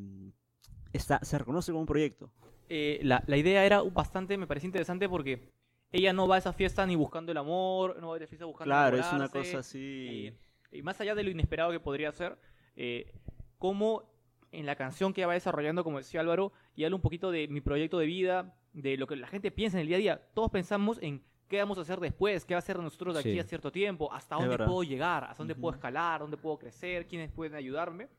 está, 0.94 1.20
se 1.24 1.38
reconoce 1.38 1.72
como 1.72 1.82
un 1.82 1.88
proyecto. 1.88 2.32
Eh, 2.70 3.00
la, 3.04 3.24
la 3.28 3.38
idea 3.38 3.66
era 3.66 3.82
bastante, 3.82 4.38
me 4.38 4.48
parece 4.48 4.66
interesante 4.68 5.08
porque 5.08 5.52
ella 5.92 6.14
no 6.14 6.28
va 6.28 6.36
a 6.36 6.40
esa 6.40 6.54
fiesta 6.54 6.86
ni 6.86 6.96
buscando 6.96 7.32
el 7.32 7.38
amor, 7.38 8.00
no 8.02 8.10
va 8.10 8.16
a 8.16 8.18
esa 8.18 8.28
fiesta 8.28 8.46
buscando 8.46 8.70
Claro, 8.70 8.98
es 8.98 9.12
una 9.14 9.30
cosa 9.30 9.60
así... 9.60 10.28
eh, 10.28 10.38
y 10.72 10.82
más 10.82 11.00
allá 11.00 11.16
de 11.16 11.24
lo 11.24 11.30
inesperado 11.30 11.72
que 11.72 11.80
podría 11.80 12.12
ser, 12.12 12.38
eh, 12.76 13.14
cómo 13.58 14.04
en 14.52 14.66
la 14.66 14.76
canción 14.76 15.14
que 15.14 15.22
ella 15.22 15.28
va 15.28 15.34
desarrollando, 15.34 15.84
como 15.84 16.00
decía 16.00 16.20
Álvaro, 16.22 16.52
y 16.76 16.84
habla 16.84 16.96
un 16.96 17.02
poquito 17.02 17.32
de 17.32 17.48
mi 17.48 17.62
proyecto 17.62 17.98
de 18.00 18.06
vida, 18.06 18.56
de 18.74 18.98
lo 18.98 19.08
que 19.08 19.16
la 19.16 19.28
gente 19.28 19.52
piensa 19.52 19.78
en 19.78 19.82
el 19.82 19.88
día 19.88 19.98
a 19.98 20.00
día. 20.00 20.22
Todos 20.34 20.52
pensamos 20.52 21.00
en 21.02 21.24
qué 21.48 21.60
vamos 21.60 21.78
a 21.78 21.82
hacer 21.82 22.00
después, 22.00 22.44
qué 22.46 22.54
va 22.54 22.58
a 22.58 22.60
hacer 22.60 22.78
nosotros 22.80 23.14
de 23.14 23.20
aquí 23.22 23.32
Sí. 23.34 23.40
a 23.40 23.44
cierto 23.44 23.72
tiempo, 23.72 24.12
hasta 24.12 24.36
dónde 24.36 24.58
puedo 24.58 24.84
llegar, 24.84 25.24
hasta 25.24 25.38
dónde 25.38 25.56
puedo 25.56 25.70
Ujú. 25.70 25.76
escalar, 25.78 26.22
dónde 26.22 26.38
puedo 26.38 26.58
crecer, 26.58 27.08
quiénes 27.08 27.32
pueden 27.32 27.56
ayudarme. 27.56 28.10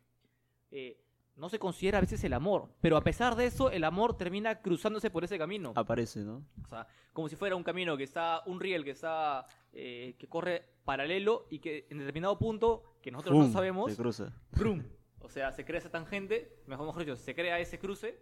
Eh, 0.71 0.99
no 1.37 1.51
se 1.51 1.59
considera 1.59 1.99
a 1.99 2.01
veces 2.01 2.25
el 2.25 2.33
amor, 2.33 2.71
pero 2.81 2.97
a 2.97 3.03
pesar 3.03 3.37
de 3.37 3.45
eso, 3.45 3.71
el 3.71 3.85
amor 3.85 4.17
termina 4.17 4.63
cruzándose 4.63 5.11
por 5.11 5.23
ese 5.23 5.37
camino. 5.37 5.73
Aparece, 5.75 6.21
¿no? 6.21 6.43
O 6.65 6.69
sea, 6.69 6.87
como 7.13 7.29
si 7.29 7.37
fuera 7.37 7.55
un 7.57 7.63
camino 7.63 7.95
que 7.97 8.05
está, 8.05 8.43
un 8.47 8.59
riel 8.59 8.85
que 8.85 8.93
está, 8.93 9.47
eh, 9.75 10.15
que 10.19 10.27
corre 10.29 10.65
paralelo 10.85 11.47
y 11.51 11.59
que 11.59 11.87
en 11.91 11.99
determinado 11.99 12.39
punto, 12.39 12.85
que 13.03 13.11
nosotros 13.11 13.35
¡Fum! 13.37 13.47
no 13.49 13.53
sabemos, 13.53 13.91
Se 13.93 13.97
cruza. 14.01 14.33
¡brum! 14.53 14.83
O 15.21 15.29
sea, 15.29 15.51
se 15.51 15.65
crea 15.65 15.79
esa 15.81 15.91
tangente, 15.91 16.63
mejor, 16.69 16.87
mejor 16.87 17.01
dicho, 17.05 17.17
se 17.17 17.35
crea 17.35 17.59
ese 17.59 17.81
cruce 17.81 18.17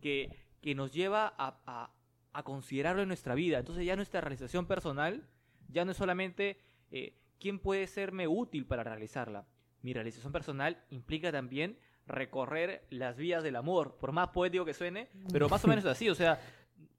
que, 0.00 0.30
que 0.60 0.74
nos 0.74 0.92
lleva 0.92 1.32
a, 1.38 1.58
a- 1.66 1.90
a 2.32 2.42
considerarlo 2.42 3.02
en 3.02 3.08
nuestra 3.08 3.34
vida. 3.34 3.58
Entonces 3.58 3.84
ya 3.86 3.96
nuestra 3.96 4.20
realización 4.20 4.66
personal 4.66 5.26
ya 5.68 5.84
no 5.84 5.92
es 5.92 5.96
solamente 5.96 6.58
eh, 6.90 7.14
quién 7.40 7.58
puede 7.58 7.86
serme 7.86 8.28
útil 8.28 8.66
para 8.66 8.84
realizarla. 8.84 9.46
Mi 9.82 9.92
realización 9.94 10.32
personal 10.32 10.82
implica 10.90 11.32
también 11.32 11.78
recorrer 12.06 12.84
las 12.90 13.16
vías 13.16 13.42
del 13.42 13.56
amor, 13.56 13.96
por 13.98 14.12
más 14.12 14.28
poético 14.28 14.64
que 14.64 14.74
suene, 14.74 15.08
pero 15.32 15.48
más 15.48 15.64
o 15.64 15.68
menos 15.68 15.84
así, 15.86 16.08
o 16.08 16.14
sea, 16.14 16.38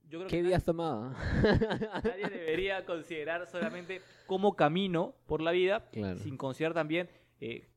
yo 0.10 0.20
creo 0.20 0.28
¿Qué 0.28 0.38
que 0.38 0.44
vías 0.44 0.64
tomado? 0.66 1.12
Nadie 1.44 2.30
debería 2.30 2.86
considerar 2.86 3.48
solamente 3.48 4.02
cómo 4.26 4.56
camino 4.56 5.16
por 5.26 5.42
la 5.42 5.52
vida, 5.52 5.88
Claro. 5.92 6.18
sin 6.20 6.36
considerar 6.36 6.74
también 6.74 7.10
eh, 7.40 7.70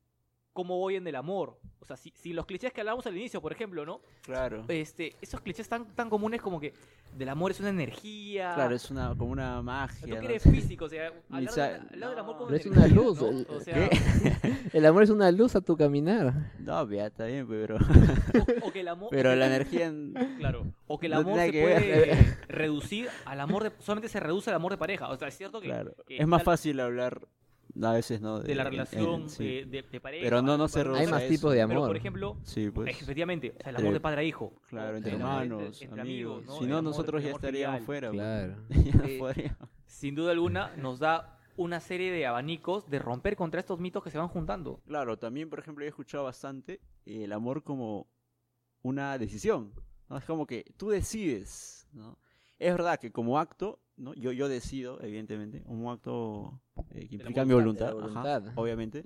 cómo 0.52 0.78
voy 0.78 0.96
en 0.96 1.06
el 1.06 1.14
amor. 1.14 1.59
O 1.80 1.84
sea, 1.86 1.96
si, 1.96 2.12
si 2.14 2.32
los 2.32 2.44
clichés 2.46 2.72
que 2.72 2.80
hablábamos 2.82 3.06
al 3.06 3.16
inicio, 3.16 3.40
por 3.40 3.52
ejemplo, 3.52 3.84
¿no? 3.86 4.00
Claro. 4.22 4.64
Este, 4.68 5.16
esos 5.20 5.40
clichés 5.40 5.68
tan, 5.68 5.86
tan 5.94 6.10
comunes 6.10 6.40
como 6.42 6.60
que 6.60 6.74
del 7.16 7.28
amor 7.30 7.50
es 7.50 7.58
una 7.60 7.70
energía. 7.70 8.52
Claro, 8.54 8.74
es 8.76 8.90
una, 8.90 9.08
como 9.16 9.32
una 9.32 9.56
Tú 9.56 9.62
magia. 9.64 10.06
que 10.06 10.22
¿no? 10.22 10.28
eres 10.28 10.42
físico, 10.44 10.84
o 10.84 10.88
sea, 10.88 11.10
hablar, 11.30 11.42
de, 11.42 11.48
sa- 11.48 11.74
hablar 11.90 12.10
del 12.10 12.18
amor 12.18 12.36
como 12.36 12.46
Pero 12.48 12.58
es 12.60 12.66
energía, 12.66 12.86
una 12.86 13.02
luz, 13.02 13.20
¿no? 13.22 13.28
el- 13.30 13.46
O 13.48 13.60
sea, 13.60 13.88
El 14.72 14.86
amor 14.86 15.02
es 15.02 15.10
una 15.10 15.32
luz 15.32 15.56
a 15.56 15.60
tu 15.62 15.76
caminar. 15.76 16.52
No, 16.60 16.88
ya 16.90 17.06
está 17.06 17.24
bien, 17.24 17.48
pero, 17.48 17.76
o, 17.76 18.68
o 18.68 18.72
que 18.72 18.80
el 18.80 18.88
amor... 18.88 19.06
o 19.08 19.10
pero 19.10 19.34
la 19.34 19.46
energía... 19.46 19.86
en- 19.86 20.12
Claro, 20.38 20.66
o 20.86 20.98
que 20.98 21.06
el 21.06 21.14
amor 21.14 21.38
se 21.40 21.50
que 21.50 21.62
puede 21.62 21.80
ver. 21.80 22.36
reducir 22.46 23.08
al 23.24 23.40
amor 23.40 23.64
de... 23.64 23.72
Solamente 23.80 24.08
se 24.08 24.20
reduce 24.20 24.50
al 24.50 24.56
amor 24.56 24.70
de 24.72 24.78
pareja. 24.78 25.08
O 25.08 25.16
sea, 25.16 25.28
es 25.28 25.36
cierto 25.36 25.60
que... 25.60 25.66
Claro. 25.68 25.94
que 26.06 26.18
Es 26.18 26.26
más 26.26 26.40
tal- 26.40 26.44
fácil 26.44 26.78
hablar 26.78 27.26
a 27.82 27.92
veces, 27.92 28.20
¿no? 28.20 28.40
de 28.40 28.54
la 28.54 28.62
en- 28.62 28.68
relación 28.70 29.28
sí. 29.28 29.46
eh, 29.46 29.64
de, 29.66 29.82
de 29.82 30.00
pareja. 30.00 30.24
Pero 30.24 30.42
no, 30.42 30.56
no 30.56 30.64
de 30.64 30.68
se 30.68 30.82
reduce 30.84 31.00
Hay 31.02 31.06
más 31.06 31.26
tipos 31.28 31.52
de 31.52 31.62
amor. 31.62 31.76
Pero, 31.76 31.86
por 31.86 31.96
ejemplo, 31.96 32.36
Sí, 32.42 32.70
pues. 32.70 32.88
efectivamente, 33.00 33.54
o 33.58 33.62
sea, 33.62 33.70
el 33.70 33.76
amor 33.76 33.92
de 33.92 34.00
padre 34.00 34.20
a 34.20 34.24
hijo. 34.24 34.52
Claro, 34.68 34.96
entre 34.96 35.12
hermanos, 35.12 35.80
entre 35.82 36.00
amigos. 36.00 36.44
¿no? 36.46 36.52
Si 36.58 36.66
no, 36.66 36.78
amor- 36.78 36.84
nosotros 36.84 37.22
ya 37.22 37.30
estaríamos 37.30 37.80
filial. 37.86 38.10
fuera. 38.10 38.10
pues. 38.10 38.20
Claro. 38.20 39.34
Eh. 39.36 39.52
Sin 39.86 40.14
duda 40.14 40.32
alguna, 40.32 40.74
nos 40.76 40.98
da 40.98 41.38
una 41.56 41.80
serie 41.80 42.10
de 42.12 42.26
abanicos 42.26 42.88
de 42.88 42.98
romper 42.98 43.36
contra 43.36 43.60
estos 43.60 43.78
mitos 43.80 44.02
que 44.02 44.10
se 44.10 44.18
van 44.18 44.28
juntando. 44.28 44.80
Claro, 44.86 45.18
también, 45.18 45.50
por 45.50 45.58
ejemplo, 45.58 45.84
he 45.84 45.88
escuchado 45.88 46.24
bastante 46.24 46.80
el 47.04 47.32
amor 47.32 47.62
como 47.62 48.06
una 48.82 49.18
decisión. 49.18 49.72
¿no? 50.08 50.16
Es 50.16 50.24
como 50.24 50.46
que 50.46 50.64
tú 50.76 50.88
decides, 50.90 51.86
¿no? 51.92 52.18
Es 52.58 52.72
verdad 52.72 52.98
que 52.98 53.10
como 53.12 53.38
acto, 53.38 53.78
¿no? 54.00 54.14
Yo, 54.14 54.32
yo 54.32 54.48
decido, 54.48 55.00
evidentemente, 55.02 55.62
un 55.66 55.86
acto 55.88 56.60
eh, 56.90 57.06
que 57.08 57.16
implica 57.16 57.44
mi 57.44 57.54
voluntad, 57.54 57.94
ajá, 58.02 58.42
obviamente. 58.56 59.04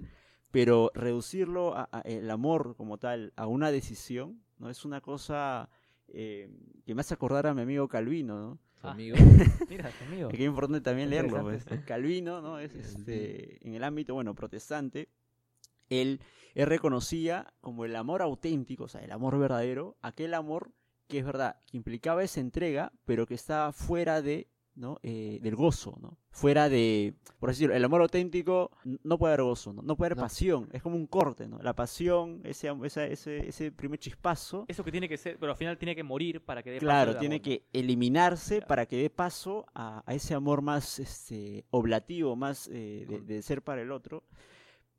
Pero 0.50 0.90
reducirlo 0.94 1.76
a, 1.76 1.88
a 1.90 2.00
el 2.02 2.30
amor 2.30 2.76
como 2.76 2.98
tal 2.98 3.32
a 3.36 3.46
una 3.46 3.70
decisión, 3.70 4.42
¿no? 4.58 4.70
Es 4.70 4.84
una 4.84 5.00
cosa 5.00 5.68
eh, 6.08 6.48
que 6.86 6.94
me 6.94 7.00
hace 7.00 7.14
acordar 7.14 7.46
a 7.46 7.54
mi 7.54 7.62
amigo 7.62 7.88
Calvino, 7.88 8.58
Ah. 8.84 8.92
amigo. 8.92 9.16
Mira, 9.70 9.90
amigo. 10.06 10.28
Que 10.28 10.36
es 10.36 10.42
importante 10.42 10.82
también 10.82 11.08
leerlo. 11.10 11.42
Pues. 11.42 11.64
Calvino, 11.86 12.42
¿no? 12.42 12.58
Es 12.58 12.74
este, 12.74 13.66
en 13.66 13.74
el 13.74 13.82
ámbito, 13.82 14.12
bueno, 14.14 14.34
protestante, 14.34 15.08
él, 15.88 16.20
él 16.54 16.66
reconocía 16.66 17.52
como 17.60 17.84
el 17.86 17.96
amor 17.96 18.20
auténtico, 18.22 18.84
o 18.84 18.88
sea, 18.88 19.02
el 19.02 19.12
amor 19.12 19.38
verdadero, 19.38 19.96
aquel 20.02 20.34
amor 20.34 20.70
que 21.08 21.18
es 21.18 21.24
verdad, 21.24 21.60
que 21.66 21.76
implicaba 21.76 22.22
esa 22.22 22.40
entrega, 22.40 22.92
pero 23.04 23.26
que 23.26 23.34
estaba 23.34 23.72
fuera 23.72 24.22
de 24.22 24.48
¿no? 24.76 24.98
Eh, 25.02 25.38
del 25.42 25.54
gozo, 25.56 25.96
¿no? 26.00 26.18
Fuera 26.30 26.68
de, 26.68 27.14
por 27.38 27.50
así 27.50 27.58
decirlo, 27.58 27.76
el 27.76 27.84
amor 27.84 28.00
auténtico 28.02 28.70
no 29.04 29.18
puede 29.18 29.34
haber 29.34 29.44
gozo, 29.44 29.72
¿no? 29.72 29.82
No 29.82 29.96
puede 29.96 30.08
haber 30.08 30.16
No. 30.18 30.22
pasión, 30.24 30.68
es 30.72 30.82
como 30.82 30.96
un 30.96 31.06
corte, 31.06 31.46
¿no? 31.46 31.58
La 31.62 31.74
pasión, 31.74 32.40
ese, 32.44 32.70
ese, 32.82 33.48
ese 33.48 33.70
primer 33.72 33.98
chispazo, 34.00 34.64
Eso 34.68 34.82
que 34.82 34.90
tiene 34.90 35.08
que 35.08 35.16
ser, 35.16 35.38
pero 35.38 35.52
al 35.52 35.58
final 35.58 35.78
tiene 35.78 35.94
que 35.94 36.02
morir 36.02 36.44
para 36.44 36.62
que 36.62 36.70
dé 36.70 36.76
paso 36.78 36.86
claro, 36.86 37.10
al 37.12 37.18
tiene 37.18 37.40
que 37.40 37.66
eliminarse 37.72 38.56
Claro. 38.56 38.66
para 38.68 38.86
que 38.86 38.96
dé 38.96 39.10
paso 39.10 39.64
a, 39.74 40.02
a 40.06 40.14
ese 40.14 40.34
amor 40.34 40.60
más 40.62 40.98
este, 40.98 41.64
oblativo, 41.70 42.34
más 42.34 42.68
eh, 42.72 43.06
de, 43.08 43.20
de 43.20 43.42
ser 43.42 43.62
para 43.62 43.82
el 43.82 43.92
otro. 43.92 44.24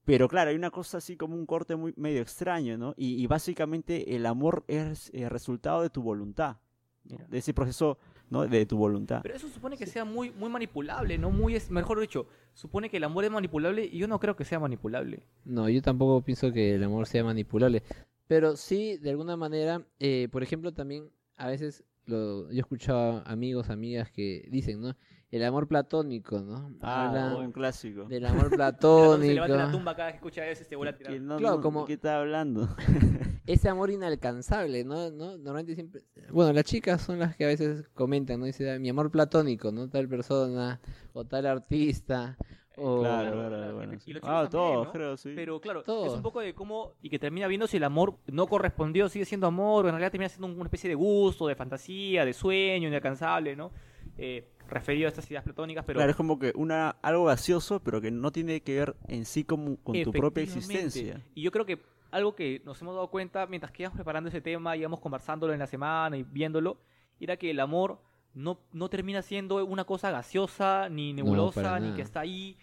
Pero 0.05 0.27
claro, 0.29 0.51
hay 0.51 0.55
una 0.55 0.70
cosa 0.70 1.00
así 1.00 1.17
como 1.17 1.36
un 1.36 1.48
corte 1.48 1.75
muy 1.75 1.91
medio 1.98 2.22
extraño, 2.22 2.77
¿no? 2.77 2.94
Y, 2.96 3.22
y 3.22 3.25
básicamente 3.27 4.15
el 4.15 4.25
amor 4.27 4.63
es 4.67 5.10
el 5.15 5.29
resultado 5.32 5.82
de 5.82 5.89
tu 5.89 6.03
voluntad, 6.03 6.58
¿no? 7.05 7.17
De 7.27 7.39
ese 7.39 7.53
proceso, 7.55 7.98
¿no? 8.29 8.48
De 8.48 8.65
tu 8.65 8.77
voluntad. 8.77 9.22
Pero 9.24 9.36
eso 9.36 9.48
supone 9.48 9.77
que 9.77 9.86
sea 9.86 10.05
muy, 10.05 10.32
muy 10.32 10.50
manipulable, 10.50 11.17
¿no? 11.17 11.32
Muy, 11.32 11.55
es- 11.55 11.70
mejor 11.72 12.00
dicho, 12.00 12.27
supone 12.53 12.89
que 12.89 12.98
el 12.98 13.03
amor 13.03 13.25
es 13.25 13.32
manipulable 13.32 13.86
y 13.86 13.98
yo 13.98 14.08
no 14.08 14.20
creo 14.20 14.36
que 14.36 14.46
sea 14.46 14.60
manipulable. 14.60 15.24
No, 15.44 15.70
yo 15.70 15.82
tampoco 15.82 16.22
pienso 16.24 16.51
que 16.51 16.75
el 16.75 16.84
amor 16.84 17.08
sea 17.08 17.24
manipulable. 17.24 17.84
Pero 18.27 18.55
sí, 18.55 18.98
de 18.98 19.12
alguna 19.12 19.38
manera, 19.38 19.86
eh, 20.00 20.27
por 20.32 20.41
ejemplo, 20.44 20.74
también 20.74 21.10
a 21.38 21.48
veces 21.48 21.84
lo, 22.05 22.50
yo 22.51 22.58
he 22.58 22.60
escuchado 22.60 23.24
amigos, 23.25 23.70
amigas 23.70 24.10
que 24.12 24.48
dicen, 24.50 24.82
¿no? 24.82 24.96
El 25.36 25.44
amor 25.44 25.68
platónico, 25.68 26.39
¿no? 26.39 26.72
Ah, 26.82 27.08
Hablan 27.10 27.36
un 27.48 27.51
clásico. 27.51 28.06
del 28.06 28.25
amor 28.25 28.50
Se 28.50 28.56
levanta 28.58 28.88
de 28.88 29.34
la 29.36 29.46
platónico. 29.46 29.72
tumba 29.77 29.94
cada 29.96 30.06
vez 30.06 30.13
que 30.13 30.18
escucha 30.18 30.48
eso 30.48 30.62
y 30.62 30.65
se 30.65 30.75
vuelve 30.77 30.94
a 30.94 30.98
tirar. 30.98 31.13
Que 31.13 31.20
no- 31.20 31.36
Claro, 31.38 31.56
no- 31.58 31.62
como- 31.62 31.86
¿Qué 31.86 31.94
está 31.94 32.20
hablando? 32.22 32.70
Ese 33.46 33.68
amor 33.68 33.92
inalcanzable, 33.92 34.86
¿no? 34.86 35.12
¿no? 35.12 35.32
Normalmente 35.38 35.75
siempre... 35.75 36.04
Bueno, 36.32 36.54
las 36.54 36.63
chicas 36.63 37.01
son 37.01 37.20
las 37.20 37.36
que 37.36 37.44
a 37.44 37.48
veces 37.48 37.89
comentan, 37.94 38.39
¿no? 38.39 38.46
Dice, 38.46 38.72
"Ah, 38.72 38.80
mi 38.80 38.88
amor 38.88 39.12
platónico, 39.12 39.74
¿no? 39.74 39.89
Tal 39.89 40.08
persona, 40.08 40.80
o 41.12 41.25
tal 41.25 41.46
artista, 41.48 42.38
o... 42.77 43.01
claro, 43.01 43.34
claro, 43.34 43.50
claro, 43.58 43.75
bueno, 43.75 44.00
sí. 44.00 44.13
Ah, 44.24 44.48
también, 44.50 44.50
todos, 44.51 44.86
¿no? 44.88 44.92
creo, 44.94 45.18
sí. 45.18 45.34
Pero 45.36 45.60
claro, 45.60 45.82
es 45.82 46.13
un 46.13 46.22
poco 46.22 46.39
de 46.39 46.54
cómo, 46.56 46.94
y 47.01 47.10
que 47.10 47.20
termina 47.20 47.48
viendo 47.48 47.68
si 47.68 47.75
el 47.77 47.84
amor 47.84 48.18
no 48.27 48.48
correspondió, 48.48 49.10
sigue 49.10 49.25
siendo 49.25 49.48
amor, 49.48 49.84
o 49.86 49.89
en 49.89 49.94
realidad 49.96 50.12
termina 50.12 50.30
siendo 50.30 50.48
una 50.48 50.63
especie 50.65 50.89
de 50.89 50.96
gusto, 50.96 51.46
de 51.48 51.56
fantasía, 51.56 52.24
de 52.25 52.34
sueño, 52.34 52.88
inalcanzable, 52.88 53.56
¿no? 53.56 53.72
Eh, 54.18 54.48
referido 54.69 55.07
a 55.07 55.10
estas 55.10 55.29
ideas 55.29 55.43
platónicas, 55.43 55.86
pero 55.86 55.98
Claro, 55.98 56.12
es 56.12 56.15
como 56.17 56.39
que 56.39 56.51
una 56.55 56.89
algo 57.01 57.25
gaseoso, 57.25 57.79
pero 57.81 58.01
que 58.01 58.12
no 58.12 58.31
tiene 58.31 58.62
que 58.62 58.75
ver 58.79 58.95
en 59.07 59.25
sí 59.25 59.43
como, 59.43 59.77
con 59.77 60.01
tu 60.03 60.12
propia 60.12 60.43
existencia. 60.43 61.22
Y 61.34 61.41
yo 61.43 61.51
creo 61.51 61.65
que 61.65 61.81
algo 62.12 62.36
que 62.36 62.62
nos 62.65 62.81
hemos 62.81 62.95
dado 62.95 63.10
cuenta 63.10 63.45
mientras 63.48 63.72
que 63.72 63.84
íbamos 63.84 63.95
preparando 63.98 64.29
ese 64.29 64.41
tema, 64.41 64.75
íbamos 64.77 65.00
conversándolo 65.00 65.53
en 65.53 65.60
la 65.60 65.67
semana 65.67 66.17
y 66.17 66.24
viéndolo, 66.24 66.77
era 67.19 67.38
que 67.38 67.51
el 67.51 67.60
amor 67.60 68.00
no, 68.34 68.60
no 68.74 68.89
termina 68.89 69.22
siendo 69.22 69.63
una 69.65 69.84
cosa 69.86 70.12
gaseosa, 70.12 70.89
ni 70.89 71.13
nebulosa, 71.13 71.62
para 71.62 71.79
ni 71.79 71.93
que 71.93 72.01
está 72.01 72.22
ahí. 72.22 72.57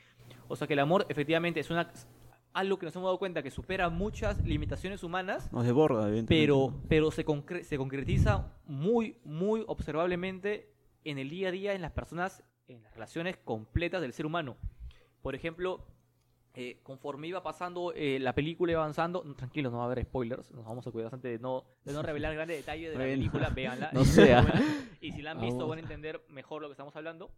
O 0.49 0.57
sea 0.57 0.67
que 0.67 0.73
el 0.75 0.81
amor 0.81 1.07
efectivamente 1.09 1.61
es 1.61 1.71
una 1.71 1.91
algo 2.55 2.79
que 2.79 2.85
nos 2.85 2.95
hemos 2.97 3.07
dado 3.07 3.19
cuenta 3.19 3.43
que 3.43 3.51
supera 3.51 3.89
muchas 3.89 4.45
limitaciones 4.45 5.03
humanas, 5.03 5.51
Nos 5.53 5.65
desborda, 5.65 6.07
evidentemente. 6.09 6.35
pero, 6.35 6.71
¿no? 6.71 6.83
pero 6.87 7.11
se, 7.11 7.25
concre- 7.25 7.63
se 7.63 7.79
concretiza 7.79 8.53
muy, 8.67 9.17
muy 9.25 9.65
observablemente 9.67 10.72
en 11.05 11.19
el 11.19 11.29
día 11.31 11.49
a 11.49 11.51
día, 11.53 11.75
en 11.75 11.83
las 11.83 11.93
personas, 11.93 12.43
en 12.69 12.83
las 12.83 12.93
relaciones 12.95 13.37
completas 13.39 14.01
del 14.01 14.13
ser 14.13 14.27
humano. 14.27 14.57
Por 15.23 15.35
ejemplo, 15.35 15.85
eh, 16.55 16.81
conforme 16.83 17.29
iba 17.29 17.43
pasando 17.43 17.93
eh, 17.95 18.19
la 18.21 18.35
película, 18.35 18.73
iba 18.73 18.83
avanzando, 18.83 19.23
no, 19.25 19.35
tranquilos, 19.35 19.73
no 19.73 19.79
va 19.79 19.85
a 19.85 19.87
haber 19.87 20.05
spoilers, 20.05 20.51
nos 20.53 20.65
vamos 20.65 20.87
a 20.87 20.91
cuidar 20.91 21.07
bastante 21.07 21.29
de 21.29 21.39
no, 21.39 21.65
de 21.85 21.93
no 21.93 22.03
revelar 22.03 22.35
grandes 22.35 22.59
detalles 22.59 22.91
de 22.93 22.99
la 22.99 23.05
película, 23.05 23.49
véanla. 23.51 23.91
no 23.93 24.05
sea. 24.05 24.45
Y 25.01 25.13
si 25.13 25.23
la 25.23 25.33
han 25.33 25.41
visto 25.41 25.57
Vamos. 25.57 25.71
van 25.71 25.79
a 25.79 25.83
entender 25.83 26.23
mejor 26.29 26.63
lo 26.63 26.69
que 26.69 26.73
estamos 26.73 26.95
hablando. 26.97 27.31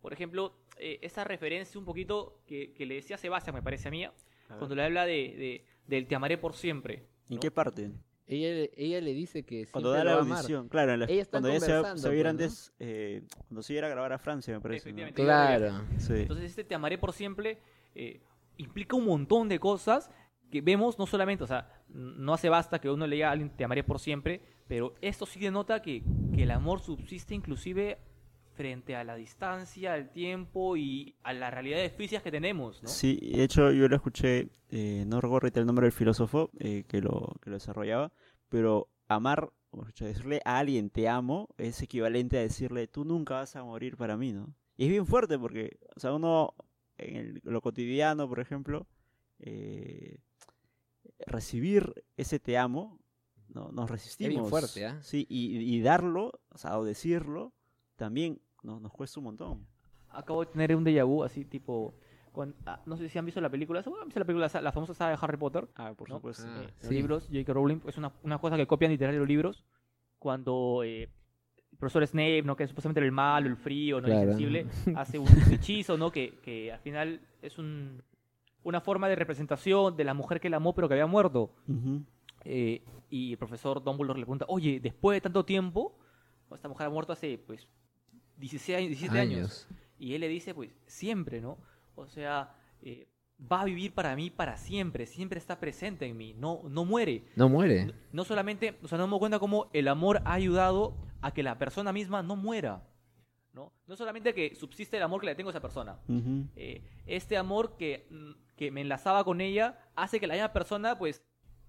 Por 0.00 0.12
ejemplo, 0.14 0.54
eh, 0.78 0.98
esa 1.02 1.24
referencia 1.24 1.78
un 1.78 1.84
poquito 1.84 2.40
que, 2.46 2.72
que 2.72 2.86
le 2.86 2.94
decía 2.94 3.18
Sebastián, 3.18 3.54
me 3.54 3.62
parece 3.62 3.88
a 3.88 3.90
mí, 3.90 4.04
A 4.04 4.12
cuando 4.56 4.74
le 4.74 4.84
habla 4.84 5.04
de, 5.04 5.12
de- 5.12 5.64
del 5.86 6.06
te 6.06 6.14
amaré 6.14 6.38
por 6.38 6.54
siempre. 6.54 7.06
¿En 7.28 7.34
¿no? 7.36 7.40
qué 7.40 7.50
parte? 7.50 7.90
Ella, 8.32 8.48
le- 8.54 8.70
ella 8.76 9.00
le 9.00 9.12
dice 9.12 9.42
que 9.44 9.66
Cuando 9.66 9.90
da 9.90 10.04
la 10.04 10.12
audición. 10.20 10.68
Claro, 10.68 10.94
en 10.94 11.00
la- 11.00 11.06
cuando 11.30 11.48
ella 11.48 11.60
se, 11.60 11.66
se 11.66 12.08
pues, 12.08 12.22
¿no? 12.24 12.30
antes, 12.30 12.72
eh, 12.78 13.22
cuando 13.48 13.62
se 13.62 13.72
iba 13.74 13.86
a 13.86 13.90
grabar 13.90 14.12
a 14.12 14.18
Francia, 14.18 14.54
me 14.54 14.60
parece. 14.60 14.92
¿no? 14.92 15.12
Claro. 15.14 15.82
Sí. 15.98 16.12
Entonces 16.14 16.46
este 16.50 16.64
te 16.64 16.74
amaré 16.74 16.96
por 16.96 17.12
siempre 17.12 17.58
eh, 17.94 18.20
implica 18.56 18.94
un 18.96 19.04
montón 19.06 19.48
de 19.48 19.58
cosas 19.58 20.10
que 20.50 20.60
vemos 20.60 20.98
no 20.98 21.06
solamente, 21.06 21.42
o 21.44 21.46
sea, 21.46 21.72
no 21.88 22.32
hace 22.34 22.48
basta 22.48 22.80
que 22.80 22.88
uno 22.88 23.06
le 23.06 23.16
diga 23.16 23.28
a 23.28 23.32
alguien 23.32 23.50
te 23.50 23.64
amaré 23.64 23.82
por 23.82 23.98
siempre, 23.98 24.40
pero 24.68 24.94
esto 25.00 25.26
sí 25.26 25.40
denota 25.40 25.82
que, 25.82 26.02
que 26.34 26.42
el 26.44 26.50
amor 26.52 26.80
subsiste 26.80 27.34
inclusive 27.34 27.98
frente 28.60 28.94
a 28.94 29.04
la 29.04 29.14
distancia, 29.16 29.94
al 29.94 30.10
tiempo 30.10 30.76
y 30.76 31.14
a 31.22 31.32
las 31.32 31.50
realidades 31.54 31.94
físicas 31.94 32.22
que 32.22 32.30
tenemos, 32.30 32.82
¿no? 32.82 32.90
Sí, 32.90 33.18
de 33.32 33.42
hecho 33.42 33.72
yo 33.72 33.88
lo 33.88 33.96
escuché, 33.96 34.50
eh, 34.68 35.04
no 35.06 35.18
recuerdo 35.22 35.48
el 35.58 35.64
nombre 35.66 35.86
del 35.86 35.92
filósofo 35.92 36.50
eh, 36.58 36.84
que, 36.86 37.00
lo, 37.00 37.36
que 37.40 37.48
lo 37.48 37.56
desarrollaba, 37.56 38.12
pero 38.50 38.86
amar, 39.08 39.50
o 39.70 39.86
sea, 39.94 40.08
decirle 40.08 40.42
a 40.44 40.58
alguien 40.58 40.90
te 40.90 41.08
amo 41.08 41.48
es 41.56 41.80
equivalente 41.80 42.36
a 42.36 42.42
decirle 42.42 42.86
tú 42.86 43.06
nunca 43.06 43.36
vas 43.36 43.56
a 43.56 43.64
morir 43.64 43.96
para 43.96 44.18
mí, 44.18 44.34
¿no? 44.34 44.54
Y 44.76 44.84
es 44.84 44.90
bien 44.90 45.06
fuerte 45.06 45.38
porque, 45.38 45.78
o 45.96 46.00
sea, 46.00 46.12
uno 46.12 46.52
en 46.98 47.16
el- 47.16 47.40
lo 47.44 47.62
cotidiano, 47.62 48.28
por 48.28 48.40
ejemplo, 48.40 48.86
eh, 49.38 50.18
recibir 51.26 51.94
ese 52.18 52.38
te 52.38 52.58
amo, 52.58 52.98
no, 53.48 53.70
nos 53.72 53.90
resistimos. 53.90 54.50
fuerte, 54.50 54.84
¿ah? 54.84 54.98
Sí, 55.02 55.24
y, 55.30 55.56
y 55.58 55.80
darlo, 55.80 56.40
o 56.50 56.58
sea, 56.58 56.78
o 56.78 56.84
decirlo, 56.84 57.54
también 57.96 58.40
no, 58.62 58.80
nos 58.80 58.92
cuesta 58.92 59.20
un 59.20 59.24
montón. 59.24 59.66
Acabo 60.10 60.44
de 60.44 60.50
tener 60.52 60.74
un 60.74 60.84
déjà 60.84 61.04
vu 61.04 61.22
así 61.22 61.44
tipo... 61.44 61.94
ah, 62.66 62.80
no 62.86 62.96
sé 62.96 63.08
si 63.08 63.18
han 63.18 63.24
visto 63.24 63.40
la 63.40 63.48
película, 63.48 63.82
seguro 63.82 64.02
han 64.02 64.08
visto 64.08 64.20
la 64.20 64.26
película, 64.26 64.50
la 64.60 64.72
famosa 64.72 64.94
saga 64.94 65.12
de 65.12 65.18
Harry 65.20 65.36
Potter. 65.36 65.68
Ah, 65.76 65.92
por 65.96 66.08
¿no? 66.08 66.16
supuesto. 66.16 66.44
Ah, 66.46 66.62
eh, 66.62 66.72
los 66.80 66.88
sí. 66.88 66.94
libros, 66.94 67.26
J.K. 67.28 67.52
Rowling, 67.52 67.80
es 67.86 67.96
una, 67.98 68.12
una 68.22 68.38
cosa 68.38 68.56
que 68.56 68.66
copian 68.66 68.90
literal 68.90 69.14
de 69.14 69.18
los 69.20 69.28
libros. 69.28 69.64
Cuando 70.18 70.82
eh, 70.84 71.04
el 71.72 71.78
profesor 71.78 72.06
Snape, 72.06 72.42
¿no? 72.42 72.56
que 72.56 72.64
es 72.64 72.70
supuestamente 72.70 73.00
el 73.00 73.12
malo, 73.12 73.48
el 73.48 73.56
frío, 73.56 74.00
¿no? 74.00 74.06
el 74.08 74.12
Claro. 74.12 74.32
insensible, 74.32 74.66
hace 74.96 75.18
un, 75.18 75.28
hechizo, 75.52 75.96
¿no? 75.96 76.10
que, 76.10 76.38
que 76.42 76.72
al 76.72 76.80
final 76.80 77.20
es 77.40 77.58
un, 77.58 78.02
una 78.64 78.80
forma 78.80 79.08
de 79.08 79.16
representación 79.16 79.96
de 79.96 80.04
la 80.04 80.12
mujer 80.14 80.40
que 80.40 80.48
él 80.48 80.54
amó 80.54 80.74
pero 80.74 80.88
que 80.88 80.94
había 80.94 81.06
muerto. 81.06 81.54
Ujú. 81.68 82.02
Eh, 82.44 82.82
y 83.10 83.32
el 83.32 83.38
profesor 83.38 83.82
Dumbledore 83.82 84.18
le 84.18 84.24
pregunta, 84.24 84.44
oye, 84.48 84.80
después 84.80 85.16
de 85.16 85.20
tanto 85.20 85.44
tiempo, 85.44 85.96
esta 86.52 86.68
mujer 86.68 86.86
ha 86.86 86.90
muerto 86.90 87.12
hace, 87.12 87.38
pues, 87.38 87.66
16, 88.40 88.76
años- 88.78 88.88
17 88.88 89.18
años. 89.18 89.36
Años. 89.38 89.68
Y 89.98 90.14
él 90.14 90.20
le 90.22 90.28
dice, 90.28 90.54
pues, 90.54 90.70
siempre, 90.86 91.40
¿no? 91.40 91.58
O 91.94 92.06
sea, 92.06 92.54
eh, 92.82 93.06
va 93.40 93.60
a 93.62 93.64
vivir 93.64 93.92
para 93.94 94.16
mí 94.16 94.30
para 94.30 94.56
siempre, 94.56 95.06
siempre 95.06 95.38
está 95.38 95.60
presente 95.60 96.06
en 96.06 96.16
mí, 96.16 96.34
no, 96.34 96.62
no 96.68 96.84
muere. 96.84 97.24
No 97.36 97.48
muere. 97.48 97.86
No, 97.86 97.92
no 98.12 98.24
solamente, 98.24 98.78
o 98.82 98.88
sea, 98.88 98.98
nos 98.98 99.06
damos 99.06 99.18
cuenta 99.18 99.38
cómo 99.38 99.68
el 99.72 99.88
amor 99.88 100.22
ha 100.24 100.32
ayudado 100.34 100.96
a 101.20 101.32
que 101.32 101.42
la 101.42 101.58
persona 101.58 101.92
misma 101.92 102.22
no 102.22 102.36
muera, 102.36 102.86
¿no? 103.52 103.72
No 103.86 103.96
solamente 103.96 104.32
que 104.34 104.54
subsiste 104.54 104.96
el 104.96 105.02
amor 105.02 105.20
que 105.20 105.26
le 105.26 105.34
tengo 105.34 105.50
a 105.50 105.52
esa 105.52 105.60
persona, 105.60 106.00
Ujú. 106.08 106.46
eh, 106.56 106.82
este 107.06 107.36
amor 107.36 107.76
que, 107.76 108.06
mm, 108.10 108.30
que 108.56 108.70
me 108.70 108.80
enlazaba 108.80 109.24
con 109.24 109.40
ella 109.40 109.78
hace 109.96 110.18
que 110.20 110.26
la 110.26 110.34
misma 110.34 110.52
persona, 110.52 110.96
pues, 110.98 111.22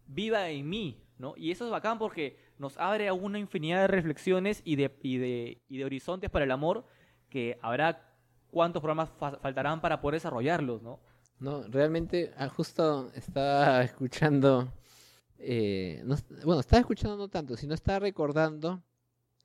viva 0.06 0.50
en 0.50 0.70
mí, 0.70 1.04
¿no? 1.18 1.34
Y 1.38 1.51
eso 1.51 1.66
es 1.66 1.72
bacán 1.72 1.98
porque 2.00 2.38
nos 2.62 2.77
abre 2.77 3.08
a 3.08 3.13
una 3.13 3.39
infinidad 3.39 3.82
de 3.82 3.88
reflexiones 3.88 4.62
y 4.63 4.75
de, 4.77 4.96
y 5.01 5.18
de, 5.18 5.62
y 5.68 5.77
de 5.80 5.86
horizontes 5.86 6.30
para 6.30 6.46
el 6.46 6.51
amor 6.51 6.86
que 7.30 7.58
habrá 7.62 8.08
cuántos 8.51 8.82
programas 8.82 9.10
fa- 9.18 9.38
faltarán 9.39 9.82
para 9.82 10.00
poder 10.00 10.15
desarrollarlos, 10.15 10.82
¿no? 10.82 11.00
No, 11.39 11.63
realmente, 11.68 12.32
ah, 12.38 12.48
justo 12.50 13.12
estaba 13.15 13.82
escuchando, 13.84 14.72
eh, 15.39 16.01
no, 16.06 16.15
bueno, 16.46 16.60
estaba 16.62 16.80
escuchando 16.82 17.18
no 17.18 17.27
tanto, 17.30 17.58
sino 17.58 17.74
estaba 17.74 18.00
recordando 18.00 18.84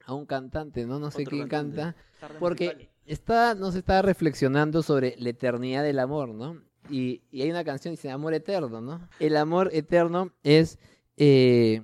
a 0.04 0.12
un 0.14 0.26
cantante, 0.26 0.84
¿no? 0.86 0.98
No 0.98 1.10
sé 1.10 1.22
Otro 1.22 1.30
quién 1.30 1.48
cantante. 1.48 1.98
canta, 2.00 2.20
Tarde 2.20 2.38
porque 2.38 2.66
musical. 2.66 2.88
está, 3.06 3.54
nos 3.54 3.74
estaba 3.74 4.02
reflexionando 4.02 4.82
sobre 4.82 5.14
la 5.18 5.30
eternidad 5.30 5.82
del 5.82 5.98
amor, 5.98 6.28
¿no? 6.34 6.60
Y, 6.90 7.22
y 7.32 7.42
hay 7.42 7.50
una 7.50 7.64
canción 7.64 7.92
que 7.92 7.96
dice 7.96 8.10
Amor 8.10 8.34
Eterno, 8.34 8.80
¿no? 8.80 9.08
El 9.18 9.36
amor 9.36 9.70
eterno 9.72 10.30
es 10.44 10.78
eh, 11.16 11.82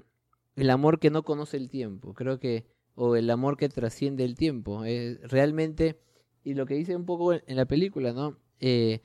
el 0.62 0.70
amor 0.70 1.00
que 1.00 1.10
no 1.10 1.24
conoce 1.24 1.56
el 1.56 1.68
tiempo, 1.68 2.14
creo 2.14 2.38
que, 2.38 2.64
o 2.94 3.16
el 3.16 3.28
amor 3.30 3.56
que 3.56 3.68
trasciende 3.68 4.24
el 4.24 4.36
tiempo. 4.36 4.84
eh, 4.84 5.18
realmente, 5.24 5.98
y 6.44 6.54
lo 6.54 6.66
que 6.66 6.74
dice 6.74 6.94
un 6.94 7.04
poco 7.04 7.32
en, 7.32 7.42
en 7.48 7.56
la 7.56 7.66
película, 7.66 8.12
¿no? 8.12 8.38
Eh, 8.60 9.00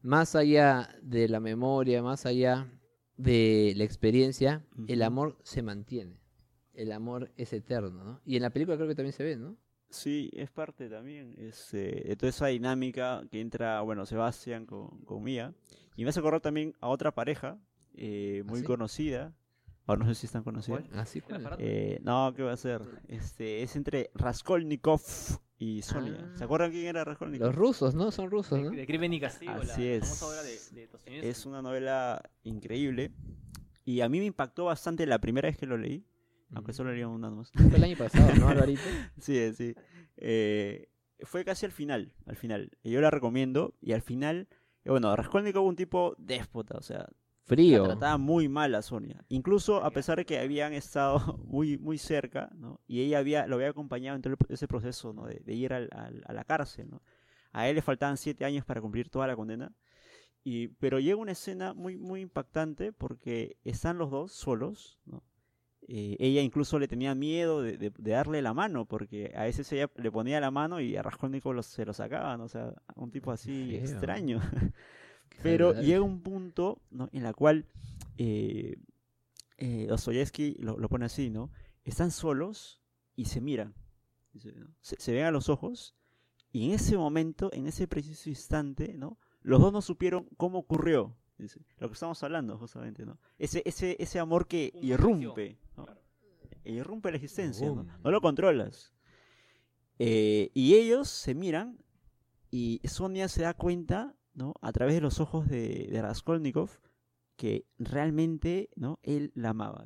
más 0.00 0.34
allá 0.34 0.88
de 1.02 1.28
la 1.28 1.38
memoria, 1.38 2.02
más 2.02 2.24
allá 2.24 2.66
de 3.18 3.74
la 3.76 3.84
experiencia, 3.84 4.64
el 4.88 5.02
amor 5.02 5.36
se 5.42 5.60
mantiene. 5.62 6.18
El 6.72 6.90
amor 6.92 7.30
es 7.36 7.52
eterno, 7.52 8.02
¿no? 8.02 8.20
Y 8.24 8.36
en 8.36 8.42
la 8.42 8.50
película 8.50 8.78
creo 8.78 8.88
que 8.88 8.94
también 8.94 9.12
se 9.12 9.22
ve, 9.22 9.36
¿no? 9.36 9.58
Sí, 9.90 10.30
es 10.32 10.50
parte 10.50 10.88
también 10.88 11.34
es, 11.36 11.74
eh, 11.74 12.04
de 12.08 12.16
toda 12.16 12.30
esa 12.30 12.46
dinámica 12.46 13.22
que 13.30 13.42
entra, 13.42 13.82
bueno, 13.82 14.06
Sebastián 14.06 14.64
con, 14.64 15.02
con 15.04 15.22
Mía. 15.22 15.52
Y 15.94 16.04
me 16.04 16.08
hace 16.08 16.20
acordar 16.20 16.40
también 16.40 16.74
a 16.80 16.88
otra 16.88 17.12
pareja 17.12 17.58
eh, 17.94 18.42
muy 18.46 18.60
sí? 18.60 18.64
conocida. 18.64 19.34
Ahora 19.86 20.04
no 20.04 20.08
sé 20.08 20.14
si 20.20 20.26
están 20.26 20.44
conocidas. 20.44 20.84
¿Cuál? 20.88 21.00
Así 21.00 21.20
¿De 21.20 21.22
la 21.22 21.28
cual. 21.28 21.42
farándula? 21.42 21.70
Eh, 21.70 22.00
no, 22.02 22.32
¿qué 22.36 22.42
va 22.42 22.52
a 22.52 22.56
ser? 22.56 22.82
Este, 23.08 23.62
es 23.62 23.74
entre 23.76 24.10
Raskolnikov 24.14 25.00
y 25.58 25.82
Sonia. 25.82 26.18
Ah. 26.20 26.36
¿Se 26.36 26.44
acuerdan 26.44 26.70
quién 26.70 26.86
era 26.86 27.04
Raskolnikov? 27.04 27.46
Los 27.48 27.54
rusos, 27.56 27.94
¿no? 27.94 28.10
Son 28.12 28.30
rusos, 28.30 28.60
¿no? 28.60 28.70
De 28.70 28.86
Crimen 28.86 29.12
y 29.12 29.20
Castigo, 29.20 29.52
Así 29.52 29.82
la 29.82 29.90
es. 29.96 30.04
famosa 30.04 30.26
obra 30.26 30.42
de, 30.42 30.88
de. 31.20 31.28
Es 31.28 31.46
una 31.46 31.62
novela 31.62 32.22
increíble. 32.44 33.12
Y 33.84 34.00
a 34.00 34.08
mí 34.08 34.20
me 34.20 34.26
impactó 34.26 34.66
bastante 34.66 35.06
la 35.06 35.20
primera 35.20 35.48
vez 35.48 35.58
que 35.58 35.66
lo 35.66 35.76
leí. 35.76 36.04
Aunque 36.54 36.72
solo 36.72 36.92
leí 36.92 37.02
una 37.02 37.30
nomás. 37.30 37.50
Fue 37.52 37.76
el 37.76 37.82
año 37.82 37.96
pasado, 37.96 38.32
¿no, 38.36 38.48
Alvarito? 38.48 38.82
sí, 39.18 39.52
sí. 39.54 39.74
Eh, 40.18 40.88
fue 41.20 41.44
casi 41.44 41.66
al 41.66 41.72
final, 41.72 42.14
al 42.26 42.36
final. 42.36 42.70
Y 42.82 42.90
yo 42.90 43.00
la 43.00 43.10
recomiendo. 43.10 43.74
Y 43.80 43.92
al 43.92 44.02
final, 44.02 44.48
eh, 44.84 44.90
bueno, 44.90 45.16
Raskolnikov 45.16 45.64
un 45.66 45.76
tipo 45.76 46.14
déspota, 46.18 46.76
o 46.76 46.82
sea, 46.82 47.08
la 47.44 47.56
Frío. 47.56 47.82
trataba 47.84 48.18
muy 48.18 48.48
mal 48.48 48.74
a 48.74 48.82
Sonia. 48.82 49.24
Incluso 49.28 49.84
a 49.84 49.90
pesar 49.90 50.18
de 50.18 50.24
que 50.24 50.38
habían 50.38 50.72
estado 50.72 51.18
muy, 51.44 51.76
muy 51.78 51.98
cerca, 51.98 52.50
¿no? 52.54 52.80
Y 52.86 53.00
ella 53.02 53.18
había, 53.18 53.46
lo 53.46 53.56
había 53.56 53.68
acompañado 53.70 54.16
en 54.16 54.22
todo 54.22 54.34
ese 54.48 54.68
proceso, 54.68 55.12
¿no? 55.12 55.26
De, 55.26 55.40
de 55.44 55.54
ir 55.54 55.72
al- 55.72 55.88
al- 55.92 56.22
a 56.26 56.32
la 56.32 56.44
cárcel, 56.44 56.88
¿no? 56.90 57.02
A 57.52 57.68
él 57.68 57.74
le 57.76 57.82
faltaban 57.82 58.16
siete 58.16 58.44
años 58.44 58.64
para 58.64 58.80
cumplir 58.80 59.10
toda 59.10 59.26
la 59.26 59.36
condena. 59.36 59.72
Y, 60.44 60.68
pero 60.68 60.98
llega 60.98 61.16
una 61.16 61.32
escena 61.32 61.74
muy, 61.74 61.96
muy 61.98 62.20
impactante 62.20 62.92
porque 62.92 63.58
están 63.64 63.98
los 63.98 64.10
dos 64.10 64.32
solos, 64.32 64.98
¿no? 65.04 65.22
Eh, 65.88 66.16
ella 66.20 66.40
incluso 66.42 66.78
le 66.78 66.86
tenía 66.86 67.14
miedo 67.14 67.60
de, 67.60 67.76
de- 67.76 67.90
de 67.96 68.10
darle 68.12 68.40
la 68.40 68.54
mano, 68.54 68.86
porque 68.86 69.32
a 69.36 69.42
veces 69.44 69.70
ella 69.72 69.90
le 69.96 70.10
ponía 70.12 70.40
la 70.40 70.50
mano 70.52 70.80
y 70.80 70.96
a 70.96 71.02
Raskolnikov 71.02 71.54
lo- 71.54 71.62
se 71.64 71.84
lo 71.84 71.92
sacaban, 71.92 72.40
o 72.40 72.48
sea, 72.48 72.72
un 72.94 73.10
tipo 73.10 73.32
así 73.32 73.68
Feo. 73.72 73.80
extraño. 73.80 74.40
Pero 75.42 75.80
llega 75.80 76.02
un 76.02 76.20
punto 76.20 76.80
¿no? 76.90 77.08
en 77.12 77.22
la 77.22 77.32
cual 77.32 77.66
eh, 78.18 78.76
eh, 79.58 79.86
Dostoyevsky 79.88 80.56
lo, 80.58 80.78
lo 80.78 80.88
pone 80.88 81.06
así, 81.06 81.30
¿no? 81.30 81.50
Están 81.84 82.10
solos 82.10 82.80
y 83.16 83.26
se 83.26 83.40
miran. 83.40 83.74
Se, 84.80 84.98
se 84.98 85.12
ven 85.12 85.24
a 85.24 85.30
los 85.30 85.48
ojos 85.48 85.94
y 86.52 86.66
en 86.66 86.72
ese 86.72 86.96
momento, 86.96 87.50
en 87.52 87.66
ese 87.66 87.88
preciso 87.88 88.28
instante, 88.28 88.94
¿no? 88.96 89.18
Los 89.40 89.60
dos 89.60 89.72
no 89.72 89.82
supieron 89.82 90.28
cómo 90.36 90.58
ocurrió. 90.58 91.16
Lo 91.78 91.88
que 91.88 91.94
estamos 91.94 92.22
hablando 92.22 92.56
justamente, 92.58 93.04
¿no? 93.04 93.18
Ese, 93.38 93.62
ese, 93.64 93.96
ese 93.98 94.18
amor 94.20 94.46
que 94.46 94.72
irrumpe, 94.80 95.58
¿no? 95.76 95.86
Claro. 95.86 96.00
irrumpe 96.64 97.10
la 97.10 97.16
existencia. 97.16 97.68
No 97.68 98.10
lo 98.10 98.20
controlas. 98.20 98.92
Eh, 99.98 100.50
y 100.54 100.74
ellos 100.74 101.08
se 101.08 101.34
miran 101.34 101.78
y 102.50 102.80
Sonia 102.84 103.28
se 103.28 103.42
da 103.42 103.54
cuenta, 103.54 104.14
¿no? 104.34 104.54
A 104.60 104.72
través 104.72 104.94
de 104.94 105.00
los 105.00 105.20
ojos 105.20 105.48
de, 105.48 105.88
de 105.90 106.02
Raskolnikov, 106.02 106.70
que 107.36 107.66
realmente, 107.78 108.70
¿no? 108.76 108.98
Él 109.02 109.32
la 109.34 109.50
amaba. 109.50 109.84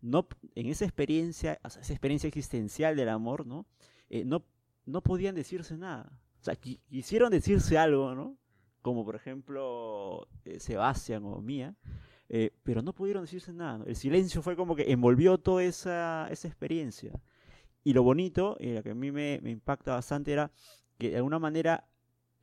No, 0.00 0.26
en 0.54 0.66
esa 0.66 0.84
experiencia, 0.84 1.58
esa 1.64 1.92
experiencia 1.92 2.28
existencial 2.28 2.96
del 2.96 3.08
amor, 3.08 3.46
¿no? 3.46 3.66
Eh, 4.10 4.24
no, 4.24 4.44
no 4.84 5.02
podían 5.02 5.34
decirse 5.34 5.76
nada. 5.78 6.20
O 6.40 6.44
sea, 6.44 6.60
qui- 6.60 6.80
quisieron 6.90 7.30
decirse 7.30 7.78
algo, 7.78 8.14
¿no? 8.14 8.36
Como 8.82 9.04
por 9.04 9.16
ejemplo 9.16 10.28
eh, 10.44 10.60
Sebastián 10.60 11.24
o 11.24 11.40
Mía, 11.40 11.74
eh, 12.28 12.50
pero 12.62 12.82
no 12.82 12.94
pudieron 12.94 13.24
decirse 13.24 13.52
nada. 13.52 13.82
El 13.86 13.96
silencio 13.96 14.42
fue 14.42 14.56
como 14.56 14.76
que 14.76 14.92
envolvió 14.92 15.38
toda 15.38 15.62
esa, 15.64 16.28
esa 16.30 16.48
experiencia. 16.48 17.12
Y 17.82 17.94
lo 17.94 18.02
bonito, 18.02 18.56
y 18.60 18.72
lo 18.74 18.82
que 18.82 18.90
a 18.90 18.94
mí 18.94 19.10
me, 19.10 19.40
me 19.42 19.50
impacta 19.50 19.94
bastante, 19.94 20.32
era 20.32 20.50
que 20.98 21.10
de 21.10 21.16
alguna 21.16 21.38
manera 21.38 21.88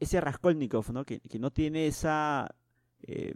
ese 0.02 0.20
Raskolnikov, 0.20 0.92
¿no? 0.92 1.06
Que, 1.06 1.20
que 1.22 1.40
no 1.40 1.52
tiene 1.52 1.88
esa, 1.88 2.54
eh, 3.04 3.34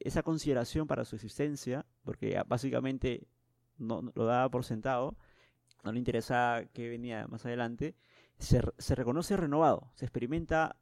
esa 0.00 0.22
consideración 0.22 0.86
para 0.86 1.04
su 1.04 1.16
existencia, 1.16 1.86
porque 2.04 2.38
básicamente 2.46 3.26
no, 3.78 4.02
no- 4.02 4.12
lo 4.14 4.26
daba 4.26 4.50
por 4.50 4.64
sentado, 4.64 5.16
no 5.84 5.92
le 5.92 5.98
interesaba 5.98 6.64
qué 6.66 6.88
venía 6.88 7.26
más 7.28 7.46
adelante, 7.46 7.94
se, 8.38 8.60
se 8.78 8.94
reconoce 8.94 9.36
renovado, 9.36 9.90
se 9.94 10.04
experimenta 10.04 10.76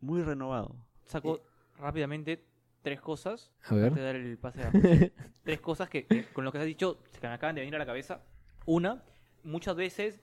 muy 0.00 0.22
renovado. 0.22 0.76
Saco 1.04 1.40
rápidamente 1.78 2.44
tres 2.82 3.00
cosas. 3.00 3.50
A 3.64 3.74
ver. 3.74 3.86
Antes 3.88 3.96
de 3.98 4.04
dar 4.04 4.16
el 4.16 4.38
pase 4.38 4.62
a 4.62 4.70
tres 5.42 5.60
cosas 5.60 5.88
que, 5.88 6.06
que 6.06 6.24
con 6.32 6.44
lo 6.44 6.52
que 6.52 6.58
has 6.58 6.64
dicho 6.64 6.98
se 7.10 7.20
me 7.26 7.34
acaban 7.34 7.54
de 7.56 7.60
venir 7.62 7.74
a 7.74 7.78
la 7.78 7.86
cabeza. 7.86 8.22
Una, 8.66 9.02
muchas 9.42 9.74
veces 9.76 10.20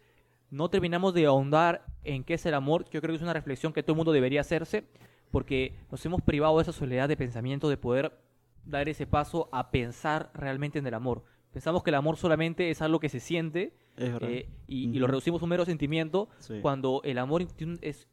no 0.54 0.70
terminamos 0.70 1.14
de 1.16 1.26
ahondar 1.26 1.84
en 2.04 2.24
qué 2.24 2.36
es 2.36 2.46
el 2.46 2.54
amor. 2.54 2.86
Yo 2.92 3.02
creo 3.02 3.12
que 3.12 3.16
es 3.18 3.22
una 3.24 3.34
reflexión 3.34 3.74
que 3.74 3.82
todo 3.82 3.94
el 3.94 3.98
mundo 3.98 4.12
debería 4.12 4.42
hacerse 4.42 4.88
porque 5.32 5.76
nos 5.92 6.06
hemos 6.06 6.22
privado 6.22 6.58
de 6.58 6.62
esa 6.62 6.72
soledad 6.72 7.10
de 7.10 7.18
pensamiento 7.18 7.70
de 7.70 7.78
poder 7.78 8.20
dar 8.64 8.88
ese 8.88 9.08
paso 9.08 9.50
a 9.52 9.72
pensar 9.72 10.30
realmente 10.36 10.78
en 10.78 10.86
el 10.86 10.94
amor. 10.94 11.24
Pensamos 11.52 11.82
que 11.82 11.90
el 11.90 11.96
amor 11.96 12.18
solamente 12.18 12.70
es 12.70 12.84
algo 12.84 13.00
que 13.00 13.10
se 13.10 13.20
siente 13.20 13.74
eh, 13.98 14.48
y, 14.68 14.90
y 14.90 15.00
lo 15.00 15.08
reducimos 15.08 15.42
a 15.42 15.46
un 15.46 15.50
mero 15.50 15.66
sentimiento 15.66 16.30
Sí. 16.38 16.60
cuando 16.62 17.02
el 17.04 17.18
amor 17.18 17.42
es 17.82 18.08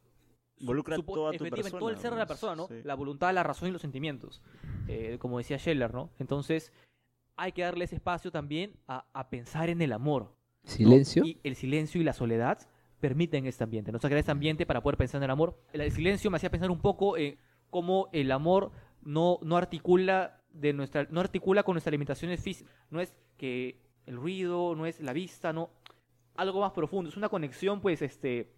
Involucra 0.57 0.97
toda 0.97 1.31
tu 1.33 1.37
efectivamente, 1.45 1.79
todo 1.79 1.89
el 1.91 1.95
persona, 1.97 2.03
ser 2.03 2.11
de 2.13 2.19
la 2.19 2.27
persona, 2.27 2.57
¿no? 2.57 2.69
sí. 2.69 2.75
La 2.85 2.95
voluntad, 2.95 3.33
la 3.35 3.43
razón 3.43 3.69
y 3.69 3.73
los 3.73 3.81
sentimientos. 3.83 4.43
Eh, 4.89 5.17
como 5.19 5.39
decía 5.39 5.59
Scheller, 5.59 5.93
¿no? 5.93 6.11
Entonces, 6.19 6.73
hay 7.37 7.53
que 7.53 7.63
darle 7.63 7.85
ese 7.85 7.95
espacio 7.97 8.31
también 8.31 8.77
a, 8.87 9.07
a 9.13 9.29
pensar 9.31 9.71
en 9.71 9.81
el 9.83 9.93
amor. 9.93 10.35
¿No? 10.65 10.71
Silencio. 10.71 11.25
Y 11.25 11.39
el 11.43 11.57
silencio 11.57 12.01
y 12.01 12.05
la 12.05 12.13
soledad 12.13 12.59
permiten 13.01 13.47
este 13.47 13.65
ambiente. 13.65 13.93
Nos 13.93 14.03
crear 14.03 14.19
este 14.19 14.31
ambiente 14.33 14.67
para 14.67 14.83
poder 14.83 14.97
pensar 14.97 15.19
en 15.21 15.25
el 15.25 15.31
amor. 15.31 15.59
El, 15.73 15.91
silencio 15.91 16.31
me 16.31 16.37
hacía 16.37 16.51
pensar 16.51 16.71
un 16.71 16.81
poco 16.81 17.17
en 17.17 17.39
cómo 17.71 18.09
el 18.13 18.31
amor 18.31 18.73
no, 19.03 19.39
no 19.43 19.57
articula 19.57 20.43
de 20.53 20.73
nuestra 20.73 21.07
no 21.11 21.21
articula 21.21 21.63
con 21.63 21.75
nuestras 21.75 21.93
limitaciones 21.93 22.43
físicas. 22.43 22.73
No 22.91 23.01
es 23.01 23.15
que 23.37 23.81
el 24.07 24.17
ruido, 24.17 24.75
no 24.75 24.87
es 24.87 25.01
la 25.01 25.13
vista, 25.13 25.53
no 25.53 25.71
algo 26.37 26.61
más 26.61 26.73
profundo. 26.73 27.09
Es 27.11 27.17
una 27.17 27.29
conexión, 27.29 27.81
pues, 27.81 28.03
este, 28.03 28.53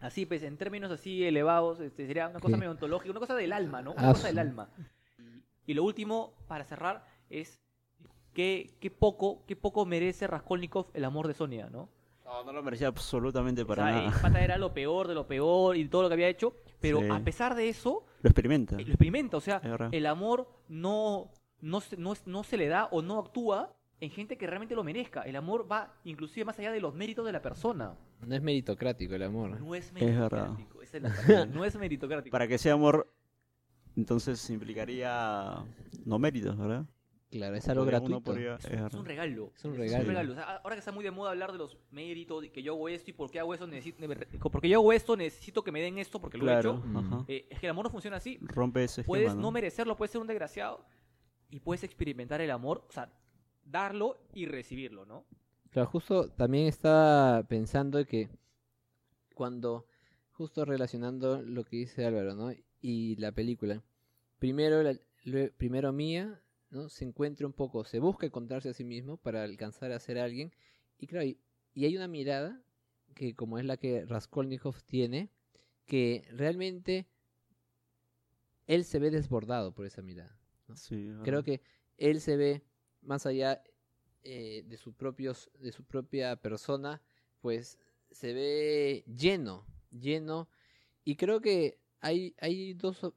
así, 0.00 0.26
pues, 0.26 0.42
en 0.42 0.56
términos 0.56 0.90
así 0.90 1.24
elevados, 1.24 1.80
este, 1.80 2.06
sería 2.06 2.28
una 2.28 2.40
cosa 2.40 2.54
Ok. 2.54 2.60
medio 2.60 2.72
ontológica, 2.72 3.10
una 3.10 3.20
cosa 3.20 3.34
del 3.36 3.52
alma, 3.52 3.82
¿no? 3.82 3.92
Una 3.92 4.10
Ah, 4.10 4.12
cosa 4.12 4.28
del 4.28 4.38
alma. 4.38 4.70
Y, 5.66 5.72
y 5.72 5.74
lo 5.74 5.84
último, 5.84 6.34
para 6.48 6.64
cerrar, 6.64 7.06
es 7.28 7.60
qué, 8.40 8.70
qué 8.80 8.90
poco, 8.90 9.44
qué 9.46 9.54
poco 9.54 9.84
merece 9.84 10.26
Raskolnikov 10.26 10.86
el 10.94 11.04
amor 11.04 11.28
de 11.28 11.34
Sonia, 11.34 11.68
¿no? 11.70 11.88
No, 12.24 12.44
no 12.44 12.52
lo 12.52 12.62
merecía 12.62 12.88
absolutamente 12.88 13.66
para 13.66 13.82
o 13.82 13.86
sea, 13.86 13.94
nada. 13.96 14.14
el 14.16 14.22
pata 14.22 14.40
era 14.42 14.56
lo 14.56 14.72
peor 14.72 15.08
de 15.08 15.14
lo 15.14 15.26
peor 15.26 15.76
y 15.76 15.86
todo 15.88 16.02
lo 16.02 16.08
que 16.08 16.14
había 16.14 16.28
hecho, 16.28 16.54
pero 16.80 17.00
Sí. 17.00 17.08
a 17.10 17.18
pesar 17.20 17.54
de 17.54 17.68
eso, 17.68 18.04
Lo 18.22 18.30
experimenta. 18.30 18.76
eh, 18.76 18.84
lo 18.84 18.92
experimenta. 18.92 19.36
O 19.36 19.40
sea, 19.40 19.58
verdad. 19.58 19.88
el 19.92 20.06
amor 20.06 20.48
no, 20.68 21.30
no, 21.60 21.80
se, 21.80 21.96
no, 21.98 22.14
no 22.26 22.42
se 22.44 22.56
le 22.56 22.68
da 22.68 22.86
o 22.92 23.02
no 23.02 23.18
actúa 23.18 23.74
en 24.00 24.10
gente 24.10 24.38
que 24.38 24.46
realmente 24.46 24.74
lo 24.74 24.84
merezca. 24.84 25.22
El 25.22 25.36
amor 25.36 25.66
va 25.70 25.92
inclusive 26.04 26.44
más 26.46 26.58
allá 26.58 26.72
de 26.72 26.80
los 26.80 26.94
méritos 26.94 27.26
de 27.26 27.32
la 27.32 27.42
persona. 27.42 27.94
No 28.26 28.34
es 28.34 28.40
meritocrático 28.42 29.14
el 29.14 29.22
amor. 29.24 29.60
No 29.60 29.74
es 29.74 29.92
verdad. 29.92 30.50
meritocrático. 30.50 30.82
es 30.82 30.92
la 31.02 31.08
palabra, 31.14 31.46
no 31.46 31.64
es 31.64 31.76
meritocrático. 31.76 32.32
Para 32.32 32.46
que 32.48 32.56
sea 32.58 32.72
amor, 32.74 33.12
entonces 33.96 34.48
implicaría 34.50 35.64
no 36.06 36.18
méritos, 36.18 36.56
¿verdad? 36.56 36.84
Claro, 37.30 37.54
es 37.54 37.68
algo 37.68 37.84
Podría- 37.84 37.98
uno 38.00 38.08
gratuito. 38.20 38.24
podría- 38.32 38.54
Es 38.56 38.64
un, 38.64 38.86
es 38.88 38.94
un 38.94 39.04
regalo. 39.04 39.52
Es 39.56 39.64
un 39.64 39.76
regalo. 39.76 40.32
O 40.32 40.34
sea, 40.34 40.56
ahora 40.56 40.74
que 40.74 40.80
está 40.80 40.90
muy 40.90 41.04
de 41.04 41.12
moda 41.12 41.30
hablar 41.30 41.52
de 41.52 41.58
los 41.58 41.78
méritos, 41.92 42.42
de 42.42 42.50
que 42.50 42.60
yo 42.62 42.72
hago 42.74 42.88
esto 42.88 43.10
y 43.10 43.12
por 43.12 43.30
qué 43.30 43.38
hago 43.38 43.54
eso, 43.54 43.66
necesito, 43.68 44.04
porque 44.50 44.68
yo 44.68 44.78
hago 44.80 44.92
esto, 44.92 45.16
necesito 45.16 45.62
que 45.62 45.70
me 45.70 45.80
den 45.80 45.98
esto 45.98 46.20
porque 46.20 46.38
lo 46.38 46.44
he 46.44 46.46
Claro, 46.48 46.82
hecho. 46.84 46.98
Ajá. 46.98 47.24
Eh, 47.28 47.46
es 47.48 47.60
que 47.60 47.66
el 47.66 47.70
amor 47.70 47.84
no 47.84 47.90
funciona 47.90 48.16
así. 48.16 48.38
rompe 48.42 48.82
ese 48.82 49.02
esquema, 49.02 49.06
Puedes 49.06 49.34
¿no? 49.36 49.42
no 49.42 49.50
merecerlo, 49.52 49.96
puedes 49.96 50.10
ser 50.10 50.20
un 50.20 50.26
desgraciado 50.26 50.84
y 51.50 51.60
puedes 51.60 51.84
experimentar 51.84 52.40
el 52.40 52.50
amor, 52.50 52.84
o 52.88 52.92
sea, 52.92 53.12
darlo 53.64 54.18
y 54.34 54.46
recibirlo, 54.46 55.06
¿no? 55.06 55.24
Claro, 55.70 55.88
justo 55.88 56.30
también 56.30 56.66
estaba 56.66 57.44
pensando 57.44 58.04
que 58.06 58.28
cuando, 59.34 59.86
justo 60.32 60.64
relacionando 60.64 61.42
lo 61.42 61.64
que 61.64 61.76
dice 61.76 62.04
Álvaro, 62.04 62.34
¿no? 62.34 62.50
Y 62.80 63.14
la 63.16 63.30
película, 63.32 63.82
primero, 64.40 64.82
la- 64.82 64.96
lue- 65.24 65.52
primero 65.56 65.92
Mía, 65.92 66.40
¿no? 66.70 66.88
Se 66.88 67.04
encuentra 67.04 67.46
un 67.46 67.52
poco, 67.52 67.84
se 67.84 67.98
busca 67.98 68.26
encontrarse 68.26 68.70
a 68.70 68.74
sí 68.74 68.84
mismo 68.84 69.16
para 69.16 69.42
alcanzar 69.42 69.92
a 69.92 69.98
ser 70.00 70.18
alguien. 70.18 70.52
Y 70.98 71.06
claro, 71.06 71.24
y, 71.26 71.38
y 71.74 71.84
hay 71.84 71.96
una 71.96 72.08
mirada 72.08 72.62
que 73.14 73.34
como 73.34 73.58
es 73.58 73.64
la 73.64 73.76
que 73.76 74.04
Raskolnikov 74.06 74.82
tiene, 74.82 75.30
que 75.86 76.24
realmente 76.30 77.08
él 78.66 78.84
se 78.84 78.98
ve 78.98 79.10
desbordado 79.10 79.74
por 79.74 79.86
esa 79.86 80.02
mirada. 80.02 80.38
Sí, 80.74 81.10
Creo 81.24 81.42
que 81.42 81.60
él 81.98 82.20
se 82.20 82.36
ve 82.36 82.62
más 83.02 83.26
allá 83.26 83.62
eh, 84.22 84.62
de 84.66 84.76
sus 84.76 84.94
propios, 84.94 85.50
de 85.58 85.72
su 85.72 85.84
propia 85.84 86.36
persona, 86.36 87.02
pues 87.40 87.78
se 88.10 88.32
ve 88.32 89.04
lleno, 89.06 89.66
lleno. 89.90 90.48
Y 91.04 91.16
creo 91.16 91.40
que 91.40 91.80
hay, 92.00 92.34
hay 92.38 92.74
dos 92.74 93.12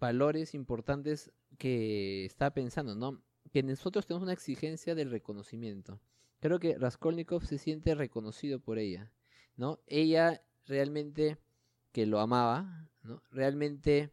valores 0.00 0.54
importantes 0.54 1.32
que 1.56 2.24
está 2.24 2.52
pensando, 2.52 2.94
¿no? 2.94 3.22
Que 3.52 3.62
nosotros 3.62 4.06
tenemos 4.06 4.24
una 4.24 4.32
exigencia 4.32 4.94
del 4.94 5.10
reconocimiento. 5.10 6.00
Creo 6.40 6.58
que 6.58 6.78
Raskolnikov 6.78 7.44
se 7.44 7.58
siente 7.58 7.94
reconocido 7.94 8.60
por 8.60 8.78
ella, 8.78 9.10
¿no? 9.56 9.80
Ella 9.86 10.42
realmente 10.66 11.38
que 11.92 12.06
lo 12.06 12.20
amaba, 12.20 12.90
¿no? 13.02 13.22
Realmente 13.30 14.12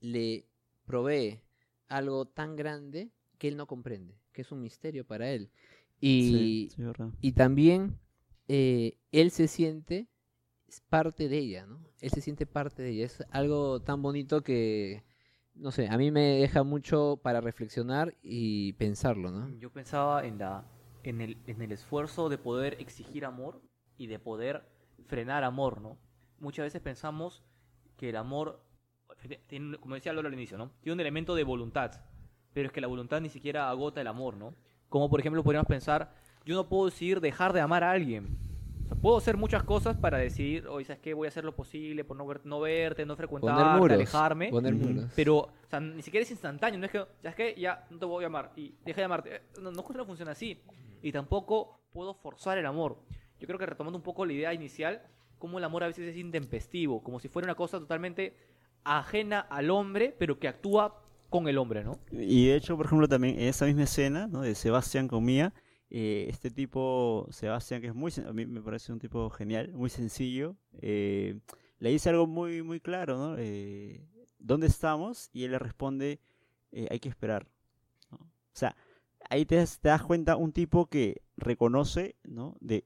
le 0.00 0.46
provee 0.84 1.40
algo 1.88 2.26
tan 2.26 2.56
grande 2.56 3.10
que 3.38 3.48
él 3.48 3.56
no 3.56 3.66
comprende, 3.66 4.18
que 4.32 4.42
es 4.42 4.52
un 4.52 4.60
misterio 4.60 5.06
para 5.06 5.30
él. 5.30 5.50
Y, 6.00 6.30
Sí, 6.30 6.70
y 7.20 7.32
también 7.32 7.98
eh, 8.48 8.98
él 9.12 9.30
se 9.30 9.48
siente 9.48 10.08
parte 10.88 11.28
de 11.28 11.38
ella, 11.38 11.66
¿no? 11.66 11.82
Él 12.00 12.10
se 12.10 12.20
siente 12.20 12.46
parte 12.46 12.82
de 12.82 12.90
ella. 12.90 13.06
Es 13.06 13.24
algo 13.30 13.80
tan 13.80 14.02
bonito 14.02 14.42
que, 14.42 15.04
no 15.58 15.70
sé, 15.70 15.88
a 15.88 15.96
mí 15.98 16.10
me 16.10 16.38
deja 16.38 16.62
mucho 16.62 17.18
para 17.22 17.40
reflexionar 17.40 18.14
y 18.22 18.72
pensarlo, 18.74 19.30
¿no? 19.30 19.48
Yo 19.58 19.70
pensaba 19.70 20.24
en, 20.24 20.38
la, 20.38 20.64
en, 21.02 21.20
el, 21.20 21.38
en 21.46 21.62
el 21.62 21.72
esfuerzo 21.72 22.28
de 22.28 22.38
poder 22.38 22.76
exigir 22.80 23.24
amor 23.24 23.60
y 23.96 24.06
de 24.06 24.18
poder 24.18 24.62
frenar 25.06 25.44
amor, 25.44 25.80
¿no? 25.80 25.98
Muchas 26.38 26.64
veces 26.64 26.80
pensamos 26.80 27.42
que 27.96 28.10
el 28.10 28.16
amor, 28.16 28.62
tiene, 29.48 29.78
como 29.78 29.96
decía 29.96 30.12
Lola 30.12 30.28
al 30.28 30.34
inicio, 30.34 30.56
¿no? 30.56 30.70
Tiene 30.80 30.94
un 30.94 31.00
elemento 31.00 31.34
de 31.34 31.44
voluntad, 31.44 32.02
pero 32.52 32.68
es 32.68 32.72
que 32.72 32.80
la 32.80 32.86
voluntad 32.86 33.20
ni 33.20 33.28
siquiera 33.28 33.68
agota 33.68 34.00
el 34.00 34.06
amor, 34.06 34.36
¿no? 34.36 34.54
Como 34.88 35.10
por 35.10 35.20
ejemplo 35.20 35.42
podríamos 35.42 35.68
pensar, 35.68 36.14
yo 36.44 36.54
no 36.54 36.68
puedo 36.68 36.86
decidir 36.86 37.20
dejar 37.20 37.52
de 37.52 37.60
amar 37.60 37.82
a 37.82 37.90
alguien, 37.90 38.38
puedo 38.96 39.16
hacer 39.16 39.36
muchas 39.36 39.62
cosas 39.62 39.96
para 39.96 40.18
decidir, 40.18 40.66
oye, 40.66 40.84
¿sabes 40.84 41.00
qué? 41.00 41.14
Voy 41.14 41.26
a 41.26 41.28
hacer 41.28 41.44
lo 41.44 41.54
posible 41.54 42.04
por 42.04 42.16
no, 42.16 42.26
ver, 42.26 42.40
no 42.44 42.60
verte, 42.60 43.04
no 43.06 43.16
frecuentarte, 43.16 43.94
alejarme. 43.94 44.50
Poner 44.50 44.74
muros. 44.74 45.12
Pero, 45.14 45.36
o 45.36 45.50
sea, 45.68 45.80
ni 45.80 46.02
siquiera 46.02 46.22
es 46.22 46.30
instantáneo. 46.30 46.78
No 46.78 46.86
es 46.86 46.92
que, 46.92 47.04
ya 47.22 47.30
es 47.30 47.36
que 47.36 47.54
ya 47.58 47.86
no 47.90 47.98
te 47.98 48.04
voy 48.06 48.24
a 48.24 48.26
amar 48.28 48.52
y 48.56 48.74
deja 48.84 49.00
de 49.00 49.04
amarte. 49.04 49.36
Eh, 49.36 49.42
no, 49.60 49.70
no, 49.70 49.84
no 49.88 50.04
funciona 50.04 50.32
así. 50.32 50.60
Y 51.02 51.12
tampoco 51.12 51.80
puedo 51.92 52.14
forzar 52.14 52.58
el 52.58 52.66
amor. 52.66 52.98
Yo 53.38 53.46
creo 53.46 53.58
que 53.58 53.66
retomando 53.66 53.96
un 53.96 54.02
poco 54.02 54.26
la 54.26 54.32
idea 54.32 54.52
inicial, 54.52 55.02
como 55.38 55.58
el 55.58 55.64
amor 55.64 55.84
a 55.84 55.86
veces 55.86 56.08
es 56.08 56.16
intempestivo, 56.16 57.02
como 57.02 57.20
si 57.20 57.28
fuera 57.28 57.46
una 57.46 57.54
cosa 57.54 57.78
totalmente 57.78 58.36
ajena 58.84 59.40
al 59.40 59.70
hombre, 59.70 60.14
pero 60.18 60.38
que 60.38 60.48
actúa 60.48 61.02
con 61.30 61.46
el 61.48 61.58
hombre, 61.58 61.84
¿no? 61.84 61.98
Y 62.10 62.48
de 62.48 62.56
hecho, 62.56 62.76
por 62.76 62.86
ejemplo, 62.86 63.06
también 63.06 63.38
en 63.38 63.48
esa 63.48 63.66
misma 63.66 63.84
escena, 63.84 64.26
¿no? 64.26 64.42
De 64.42 64.54
Sebastián 64.54 65.08
con 65.08 65.24
Mía, 65.24 65.52
eh, 65.90 66.26
este 66.28 66.50
tipo, 66.50 67.26
Sebastián, 67.30 67.80
que 67.80 67.88
es 67.88 67.94
muy, 67.94 68.12
a 68.26 68.32
mí 68.32 68.46
me 68.46 68.60
parece 68.60 68.92
un 68.92 68.98
tipo 68.98 69.30
genial, 69.30 69.72
muy 69.72 69.90
sencillo, 69.90 70.56
eh, 70.80 71.40
le 71.78 71.90
dice 71.90 72.10
algo 72.10 72.26
muy, 72.26 72.62
muy 72.62 72.80
claro, 72.80 73.16
¿no? 73.16 73.36
Eh, 73.38 74.06
¿Dónde 74.38 74.66
estamos? 74.66 75.30
Y 75.32 75.44
él 75.44 75.52
le 75.52 75.58
responde, 75.58 76.20
hay 76.90 77.00
que 77.00 77.08
esperar. 77.08 77.48
O 78.10 78.18
sea, 78.52 78.76
ahí 79.30 79.46
te, 79.46 79.56
das 79.56 80.02
cuenta 80.02 80.36
un 80.36 80.52
tipo 80.52 80.86
que 80.86 81.22
reconoce, 81.36 82.16
¿no? 82.24 82.56
De 82.60 82.84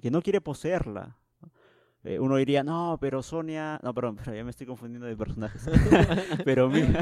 que 0.00 0.10
no 0.10 0.22
quiere 0.22 0.40
poseerla, 0.40 1.18
eh, 2.04 2.18
uno 2.18 2.36
diría, 2.36 2.64
no, 2.64 2.98
pero 3.00 3.22
Sonia. 3.22 3.78
No, 3.82 3.94
perdón, 3.94 4.16
pero 4.24 4.36
ya 4.36 4.44
me 4.44 4.50
estoy 4.50 4.66
confundiendo 4.66 5.06
de 5.06 5.16
personajes. 5.16 5.64
pero 6.44 6.68
Mía. 6.68 7.00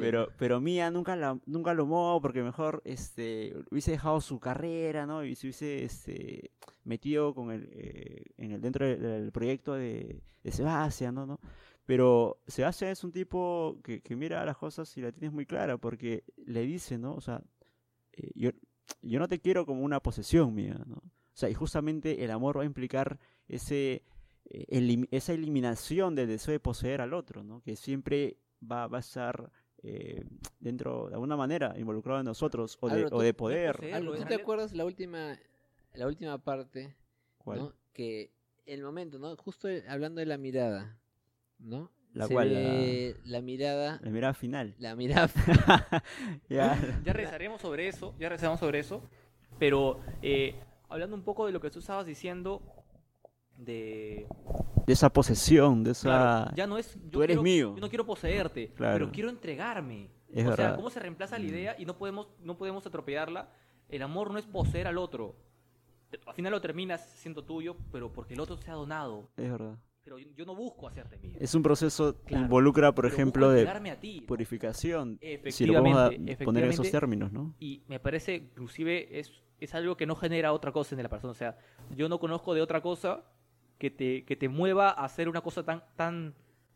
pero, 0.00 0.28
pero 0.38 0.60
Mía 0.60 0.90
nunca, 0.90 1.16
la, 1.16 1.38
nunca 1.46 1.72
lo 1.72 1.86
movió 1.86 2.20
porque 2.20 2.42
mejor 2.42 2.82
este, 2.84 3.54
hubiese 3.70 3.92
dejado 3.92 4.20
su 4.20 4.38
carrera, 4.38 5.06
¿no? 5.06 5.24
Y 5.24 5.34
se 5.34 5.46
hubiese 5.46 5.84
este, 5.84 6.50
metido 6.84 7.34
con 7.34 7.50
el, 7.50 7.70
eh, 7.72 8.24
en 8.36 8.52
el, 8.52 8.60
dentro 8.60 8.86
del, 8.86 9.32
proyecto 9.32 9.74
de, 9.74 10.22
de, 10.42 10.52
Sebastián, 10.52 11.14
¿no? 11.14 11.24
¿no? 11.24 11.40
Pero 11.86 12.42
Sebastián 12.46 12.90
es 12.90 13.02
un 13.04 13.12
tipo 13.12 13.78
que, 13.82 14.02
que 14.02 14.16
mira 14.16 14.44
las 14.44 14.58
cosas 14.58 14.94
y 14.98 15.00
la 15.00 15.12
tienes 15.12 15.32
muy 15.32 15.46
clara 15.46 15.78
porque 15.78 16.24
le 16.44 16.62
dice, 16.62 16.98
¿no? 16.98 17.14
O 17.14 17.20
sea, 17.20 17.42
eh, 18.12 18.30
yo, 18.34 18.50
yo 19.00 19.20
no 19.20 19.28
te 19.28 19.40
quiero 19.40 19.64
como 19.64 19.82
una 19.82 20.00
posesión 20.00 20.54
mía, 20.54 20.78
¿no? 20.86 20.96
O 20.96 21.38
sea, 21.38 21.48
y 21.48 21.54
justamente 21.54 22.24
el 22.24 22.30
amor 22.30 22.58
va 22.58 22.62
a 22.62 22.66
implicar 22.66 23.18
ese, 23.48 24.02
eh, 24.50 25.06
esa 25.10 25.32
eliminación 25.32 26.14
del 26.14 26.28
deseo 26.28 26.52
de 26.52 26.60
poseer 26.60 27.00
al 27.00 27.14
otro, 27.14 27.42
¿no? 27.42 27.62
que 27.62 27.76
siempre 27.76 28.38
va, 28.62 28.86
va 28.86 28.98
a 28.98 29.00
estar 29.00 29.52
eh, 29.82 30.24
dentro, 30.58 31.08
de 31.08 31.14
alguna 31.14 31.36
manera, 31.36 31.74
involucrado 31.76 32.20
en 32.20 32.26
nosotros 32.26 32.78
o, 32.80 32.88
de, 32.88 33.06
o 33.10 33.22
de, 33.22 33.34
poder. 33.34 33.78
¿Tú 33.78 34.24
te 34.24 34.34
acuerdas 34.34 34.72
la 34.72 34.84
última, 34.84 35.38
la 35.94 36.06
última 36.06 36.38
parte? 36.38 36.96
¿no? 37.44 37.72
Que 37.92 38.32
el 38.66 38.82
momento, 38.82 39.18
¿no? 39.18 39.36
Justo 39.36 39.68
hablando 39.88 40.20
de 40.20 40.26
la 40.26 40.38
mirada, 40.38 40.98
¿no? 41.58 41.92
La 42.12 42.26
cual, 42.28 43.14
la, 43.24 43.42
mirada. 43.42 44.00
La 44.02 44.10
mirada 44.10 44.32
final. 44.32 44.74
La 44.78 44.96
mirada. 44.96 45.28
ya. 46.48 47.02
ya 47.04 47.12
rezaremos 47.12 47.60
sobre 47.60 47.88
eso, 47.88 48.14
ya 48.18 48.30
rezaremos 48.30 48.58
sobre 48.58 48.78
eso. 48.78 49.02
Pero 49.58 50.00
eh, 50.22 50.54
hablando 50.88 51.14
un 51.14 51.22
poco 51.22 51.44
de 51.46 51.52
lo 51.52 51.60
que 51.60 51.70
tú 51.70 51.80
estabas 51.80 52.06
diciendo, 52.06 52.62
de... 53.58 54.26
De 54.86 54.92
esa 54.92 55.12
posesión, 55.12 55.82
de 55.82 55.90
esa... 55.92 56.52
ya 56.54 56.66
no 56.66 56.78
es... 56.78 56.96
Tú 57.10 57.22
eres 57.22 57.40
mío. 57.40 57.74
Yo 57.74 57.80
no 57.80 57.88
quiero 57.88 58.06
poseerte, 58.06 58.72
pero 58.76 59.10
quiero 59.10 59.30
entregarme. 59.30 60.10
Es 60.32 60.44
o 60.44 60.50
verdad. 60.50 60.68
sea, 60.68 60.76
¿cómo 60.76 60.90
se 60.90 61.00
reemplaza 61.00 61.38
la 61.38 61.44
mm. 61.44 61.48
idea 61.48 61.76
y 61.78 61.84
no 61.84 61.96
podemos, 61.96 62.28
no 62.42 62.56
podemos 62.56 62.86
atropellarla? 62.86 63.48
El 63.88 64.02
amor 64.02 64.30
no 64.30 64.38
es 64.38 64.46
poseer 64.46 64.86
al 64.86 64.98
otro. 64.98 65.36
Al 66.26 66.34
final 66.34 66.52
lo 66.52 66.60
terminas 66.60 67.04
siendo 67.16 67.44
tuyo, 67.44 67.76
pero 67.90 68.12
porque 68.12 68.34
el 68.34 68.40
otro 68.40 68.56
se 68.56 68.70
ha 68.70 68.74
donado. 68.74 69.30
Es 69.36 69.50
verdad. 69.50 69.78
Pero 70.04 70.18
yo 70.18 70.44
no 70.44 70.54
busco 70.54 70.86
hacerte 70.86 71.18
mío. 71.18 71.36
Es 71.40 71.54
un 71.56 71.64
proceso 71.64 72.22
que 72.24 72.36
involucra, 72.36 72.94
por 72.94 73.06
ejemplo, 73.06 73.50
de 73.50 73.66
purificación. 74.24 75.18
Si 75.50 75.66
lo 75.66 75.82
vamos 75.82 75.96
a 75.96 76.10
poner 76.44 76.64
en 76.64 76.70
esos 76.70 76.90
términos, 76.92 77.32
¿no? 77.32 77.56
Y 77.58 77.82
me 77.88 77.98
parece, 77.98 78.36
inclusive, 78.36 79.18
es, 79.18 79.32
es 79.58 79.74
algo 79.74 79.96
que 79.96 80.06
no 80.06 80.14
genera 80.14 80.52
otra 80.52 80.70
cosa 80.70 80.94
en 80.94 81.02
la 81.02 81.08
persona. 81.08 81.32
O 81.32 81.34
sea, 81.34 81.58
yo 81.96 82.08
no 82.08 82.20
conozco 82.20 82.54
de 82.54 82.62
otra 82.62 82.80
cosa 82.80 83.24
que 83.78 83.90
te, 83.90 84.24
que 84.24 84.36
te 84.36 84.48
mueva 84.48 84.90
a 84.90 85.04
hacer 85.04 85.28
una 85.28 85.40
cosa 85.40 85.64
tan, 85.64 85.82
tan, 85.96 86.34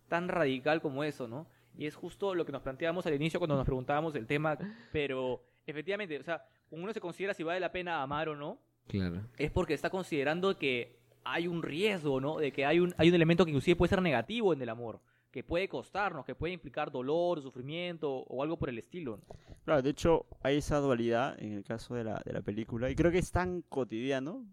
tan 0.09 0.29
radical 0.29 0.81
como 0.81 1.05
eso, 1.05 1.29
¿no? 1.29 1.47
Y 1.77 1.87
es 1.87 1.95
justo 1.95 2.35
lo 2.35 2.45
que 2.45 2.53
nos 2.53 2.63
planteábamos 2.63 3.07
al 3.07 3.15
inicio 3.15 3.41
cuando 3.41 3.57
nos 3.57 3.65
preguntábamos 3.65 4.15
el 4.15 4.27
tema, 4.27 4.59
pero 4.93 5.43
efectivamente, 5.67 6.19
o 6.19 6.23
sea, 6.23 6.45
cuando 6.69 6.85
uno 6.85 6.93
se 6.93 7.01
considera 7.01 7.33
si 7.33 7.43
vale 7.43 7.61
la 7.61 7.73
pena 7.73 8.03
amar 8.03 8.29
o 8.29 8.37
no, 8.37 8.59
claro. 8.87 9.23
es 9.39 9.51
porque 9.51 9.75
está 9.75 9.89
considerando 9.89 10.59
que 10.59 10.99
hay 11.25 11.47
un 11.47 11.63
riesgo, 11.63 12.21
¿no? 12.21 12.39
De 12.39 12.53
que 12.53 12.67
hay 12.67 12.81
un, 12.81 12.95
hay 12.99 13.09
un 13.09 13.15
elemento 13.15 13.45
que 13.45 13.51
inclusive 13.51 13.77
puede 13.77 13.91
ser 13.91 14.03
negativo 14.03 14.53
en 14.53 14.61
el 14.61 14.69
amor, 14.69 15.01
que 15.31 15.45
puede 15.45 15.69
costarnos, 15.69 16.25
que 16.25 16.35
puede 16.35 16.53
implicar 16.53 16.91
dolor, 16.91 17.41
sufrimiento 17.41 18.11
o 18.11 18.43
algo 18.43 18.59
por 18.59 18.69
el 18.69 18.79
estilo. 18.79 19.21
Claro, 19.65 19.83
de 19.83 19.91
hecho 19.91 20.27
hay 20.43 20.57
esa 20.57 20.79
dualidad 20.79 21.41
en 21.41 21.53
el 21.53 21.65
caso 21.65 21.95
de 21.95 22.05
la, 22.05 22.21
de 22.25 22.33
la 22.33 22.43
película 22.43 22.91
y 22.91 22.97
creo 22.97 23.13
que 23.13 23.19
es 23.19 23.31
tan 23.31 23.63
cotidiano 23.63 24.45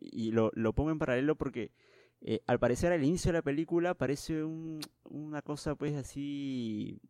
y 0.00 0.32
lo, 0.32 0.50
lo 0.54 0.72
pongo 0.74 0.90
en 0.90 0.98
paralelo 0.98 1.36
porque 1.36 1.72
eh, 2.20 2.40
al 2.46 2.58
parecer 2.58 2.92
al 2.92 3.04
inicio 3.04 3.30
de 3.30 3.38
la 3.38 3.42
película 3.42 3.94
parece 3.94 4.44
un, 4.44 4.80
una 5.04 5.42
cosa 5.42 5.74
pues 5.74 5.94
así 5.94 7.00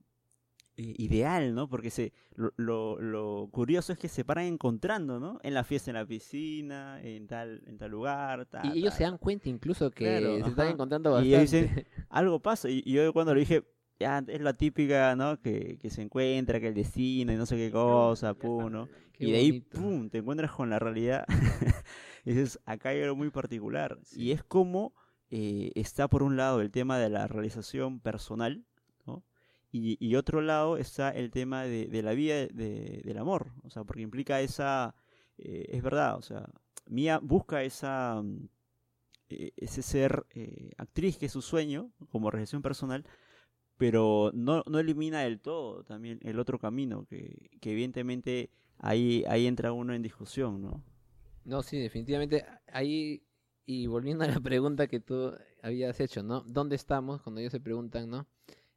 eh, 0.76 0.92
ideal, 0.98 1.54
¿no? 1.54 1.68
Porque 1.68 1.88
se, 1.88 2.12
lo, 2.34 2.52
lo, 2.56 3.00
lo, 3.00 3.48
curioso 3.52 3.92
es 3.92 3.98
que 3.98 4.08
se 4.08 4.24
paran 4.24 4.46
encontrando, 4.46 5.20
¿no? 5.20 5.38
En 5.44 5.54
la 5.54 5.62
fiesta, 5.62 5.92
en 5.92 5.94
la 5.94 6.04
piscina, 6.04 7.00
en 7.00 7.28
tal, 7.28 7.62
en 7.66 7.78
tal 7.78 7.92
lugar. 7.92 8.48
y 8.64 8.78
ellos 8.80 8.94
se 8.94 9.04
dan 9.04 9.18
cuenta 9.18 9.48
incluso 9.48 9.92
que 9.92 10.40
se 10.42 10.50
están 10.50 10.70
encontrando 10.70 11.12
bastante. 11.12 11.28
Y 11.28 11.34
ellos 11.36 11.50
dicen, 11.52 11.86
algo 12.08 12.40
pasa. 12.40 12.68
Y, 12.68 12.82
yo 12.82 13.12
cuando 13.12 13.34
lo 13.34 13.38
dije, 13.38 13.62
ya 13.98 14.22
es 14.26 14.40
la 14.40 14.54
típica, 14.54 15.14
¿no? 15.16 15.40
Que, 15.40 15.78
que 15.78 15.90
se 15.90 16.02
encuentra, 16.02 16.60
que 16.60 16.68
el 16.68 16.74
destino 16.74 17.32
y 17.32 17.36
no 17.36 17.46
sé 17.46 17.56
qué 17.56 17.70
cosa, 17.70 18.34
pum, 18.34 18.70
¿no? 18.70 18.88
y 19.18 19.30
de 19.30 19.38
ahí, 19.38 19.60
pum, 19.60 20.10
te 20.10 20.18
encuentras 20.18 20.50
con 20.52 20.70
la 20.70 20.78
realidad. 20.78 21.24
y 22.24 22.30
dices, 22.32 22.58
acá 22.64 22.90
hay 22.90 23.02
algo 23.02 23.16
muy 23.16 23.30
particular. 23.30 23.98
Y 24.12 24.32
es 24.32 24.42
como 24.42 24.94
eh, 25.30 25.72
está 25.74 26.08
por 26.08 26.22
un 26.22 26.36
lado 26.36 26.60
el 26.60 26.70
tema 26.70 26.98
de 26.98 27.10
la 27.10 27.26
realización 27.26 28.00
personal, 28.00 28.64
¿no? 29.06 29.24
y, 29.72 29.96
y, 30.04 30.16
otro 30.16 30.40
lado 30.40 30.76
está 30.76 31.10
el 31.10 31.30
tema 31.30 31.64
de, 31.64 31.86
de 31.86 32.02
la 32.02 32.12
vida 32.12 32.34
de, 32.34 33.02
del 33.04 33.18
amor, 33.18 33.52
o 33.62 33.70
sea, 33.70 33.84
porque 33.84 34.02
implica 34.02 34.40
esa, 34.40 34.94
eh, 35.38 35.66
es 35.70 35.82
verdad, 35.82 36.16
o 36.16 36.22
sea, 36.22 36.48
Mía 36.86 37.18
busca 37.22 37.62
esa, 37.62 38.20
mm, 38.22 38.48
e, 39.30 39.52
ese 39.56 39.82
ser 39.82 40.26
eh, 40.30 40.72
actriz 40.76 41.18
que 41.18 41.26
es 41.26 41.32
su 41.32 41.42
sueño 41.42 41.90
como 42.10 42.30
realización 42.30 42.62
personal, 42.62 43.04
pero 43.84 44.30
no, 44.32 44.64
no 44.66 44.78
elimina 44.78 45.20
del 45.20 45.40
todo 45.40 45.84
también 45.84 46.18
el 46.22 46.38
otro 46.38 46.58
camino, 46.58 47.04
que, 47.04 47.50
que 47.60 47.72
evidentemente 47.72 48.48
ahí, 48.78 49.24
ahí 49.28 49.46
entra 49.46 49.72
uno 49.72 49.92
en 49.92 50.00
discusión, 50.00 50.62
¿no? 50.62 50.82
No, 51.44 51.62
sí, 51.62 51.78
definitivamente 51.78 52.46
ahí 52.72 53.22
y 53.66 53.86
volviendo 53.86 54.24
a 54.24 54.28
la 54.28 54.40
pregunta 54.40 54.86
que 54.86 55.00
tú 55.00 55.34
habías 55.62 56.00
hecho, 56.00 56.22
¿no? 56.22 56.40
¿Dónde 56.46 56.76
estamos? 56.76 57.20
Cuando 57.20 57.42
ellos 57.42 57.52
se 57.52 57.60
preguntan, 57.60 58.08
¿no? 58.08 58.26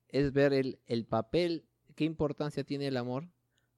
Es 0.09 0.33
ver 0.33 0.51
el, 0.51 0.81
el 0.87 1.05
papel, 1.05 1.63
qué 1.95 2.03
importancia 2.03 2.65
tiene 2.65 2.87
el 2.87 2.97
amor 2.97 3.29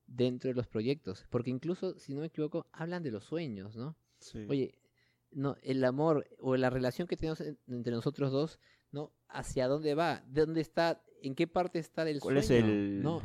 dentro 0.07 0.47
de 0.47 0.55
los 0.55 0.65
proyectos. 0.65 1.27
Porque 1.29 1.51
incluso, 1.51 1.99
si 1.99 2.15
no 2.15 2.21
me 2.21 2.27
equivoco, 2.27 2.65
hablan 2.71 3.03
de 3.03 3.11
los 3.11 3.23
sueños, 3.23 3.75
¿no? 3.75 3.95
Sí. 4.17 4.47
Oye, 4.49 4.73
no, 5.31 5.55
el 5.61 5.83
amor 5.83 6.27
o 6.39 6.55
la 6.55 6.69
relación 6.69 7.07
que 7.07 7.17
tenemos 7.17 7.41
entre 7.67 7.93
nosotros 7.93 8.31
dos, 8.31 8.59
¿no? 8.91 9.11
¿Hacia 9.27 9.67
dónde 9.67 9.95
va? 9.95 10.23
¿De 10.27 10.45
dónde 10.45 10.61
está? 10.61 11.01
¿En 11.21 11.35
qué 11.35 11.47
parte 11.47 11.79
está 11.79 12.05
del 12.05 12.19
¿Cuál 12.19 12.41
sueño? 12.43 12.59
es 12.59 12.63
el...? 12.63 13.03
¿no? 13.03 13.21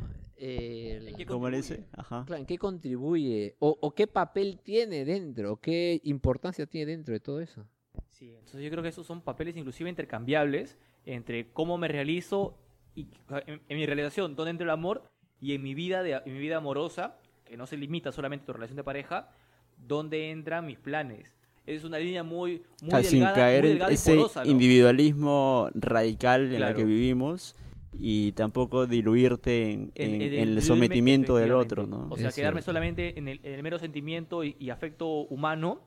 ¿Cómo 1.27 1.49
le 1.49 1.57
dice? 1.57 1.85
Ajá. 1.93 2.25
¿En 2.35 2.45
qué 2.45 2.57
contribuye? 2.57 3.55
O, 3.59 3.77
¿O 3.81 3.95
qué 3.95 4.05
papel 4.05 4.59
tiene 4.61 5.05
dentro? 5.05 5.57
¿Qué 5.57 6.01
importancia 6.03 6.65
tiene 6.65 6.91
dentro 6.91 7.13
de 7.13 7.21
todo 7.21 7.39
eso? 7.39 7.65
Sí, 8.09 8.33
entonces 8.33 8.61
yo 8.61 8.69
creo 8.69 8.83
que 8.83 8.89
esos 8.89 9.07
son 9.07 9.21
papeles 9.21 9.55
inclusive 9.55 9.89
intercambiables 9.89 10.77
entre 11.05 11.51
cómo 11.51 11.77
me 11.77 11.87
realizo 11.87 12.57
y 12.95 13.09
en, 13.45 13.61
mi 13.67 13.85
realización, 13.85 14.35
dónde 14.35 14.51
entra 14.51 14.63
el 14.63 14.71
amor 14.71 15.11
y 15.41 15.53
en 15.53 15.61
mi 15.61 15.73
vida 15.73 16.01
de, 16.01 16.21
en 16.25 16.33
mi 16.33 16.39
vida 16.39 16.57
amorosa, 16.57 17.17
que 17.43 17.57
no 17.57 17.67
se 17.67 17.77
limita 17.77 18.11
solamente 18.11 18.43
a 18.43 18.45
tu 18.47 18.53
relación 18.53 18.77
de 18.77 18.83
pareja, 18.83 19.29
dónde 19.77 20.31
entran 20.31 20.65
mis 20.65 20.79
planes. 20.79 21.35
Es 21.65 21.83
una 21.83 21.97
línea 21.99 22.23
muy, 22.23 22.61
muy 22.81 22.89
Claro, 22.89 23.03
sin 23.03 23.19
delgada, 23.19 23.35
caer 23.35 23.61
muy 23.63 23.67
en 23.71 23.73
delgada 23.75 23.91
y 23.91 23.95
ese 23.95 24.15
porosa, 24.15 24.43
¿no? 24.45 24.51
individualismo 24.51 25.69
radical 25.73 26.41
en 26.45 26.51
el 26.51 26.57
Claro. 26.57 26.75
que 26.77 26.83
vivimos 26.85 27.55
y 27.97 28.33
tampoco 28.33 28.85
diluirte 28.87 29.71
en, 29.71 29.91
En- 29.95 30.21
en- 30.21 30.33
en 30.33 30.49
el 30.49 30.61
sometimiento 30.61 31.37
del 31.37 31.53
otro, 31.53 31.87
¿no? 31.87 32.07
O 32.09 32.17
sea, 32.17 32.29
Es 32.29 32.35
quedarme 32.35 32.59
cierto. 32.59 32.65
solamente 32.71 33.17
en 33.17 33.27
el, 33.27 33.39
en 33.43 33.53
el 33.53 33.63
mero 33.63 33.79
sentimiento 33.79 34.43
y, 34.43 34.55
y 34.59 34.69
afecto 34.69 35.07
humano 35.07 35.81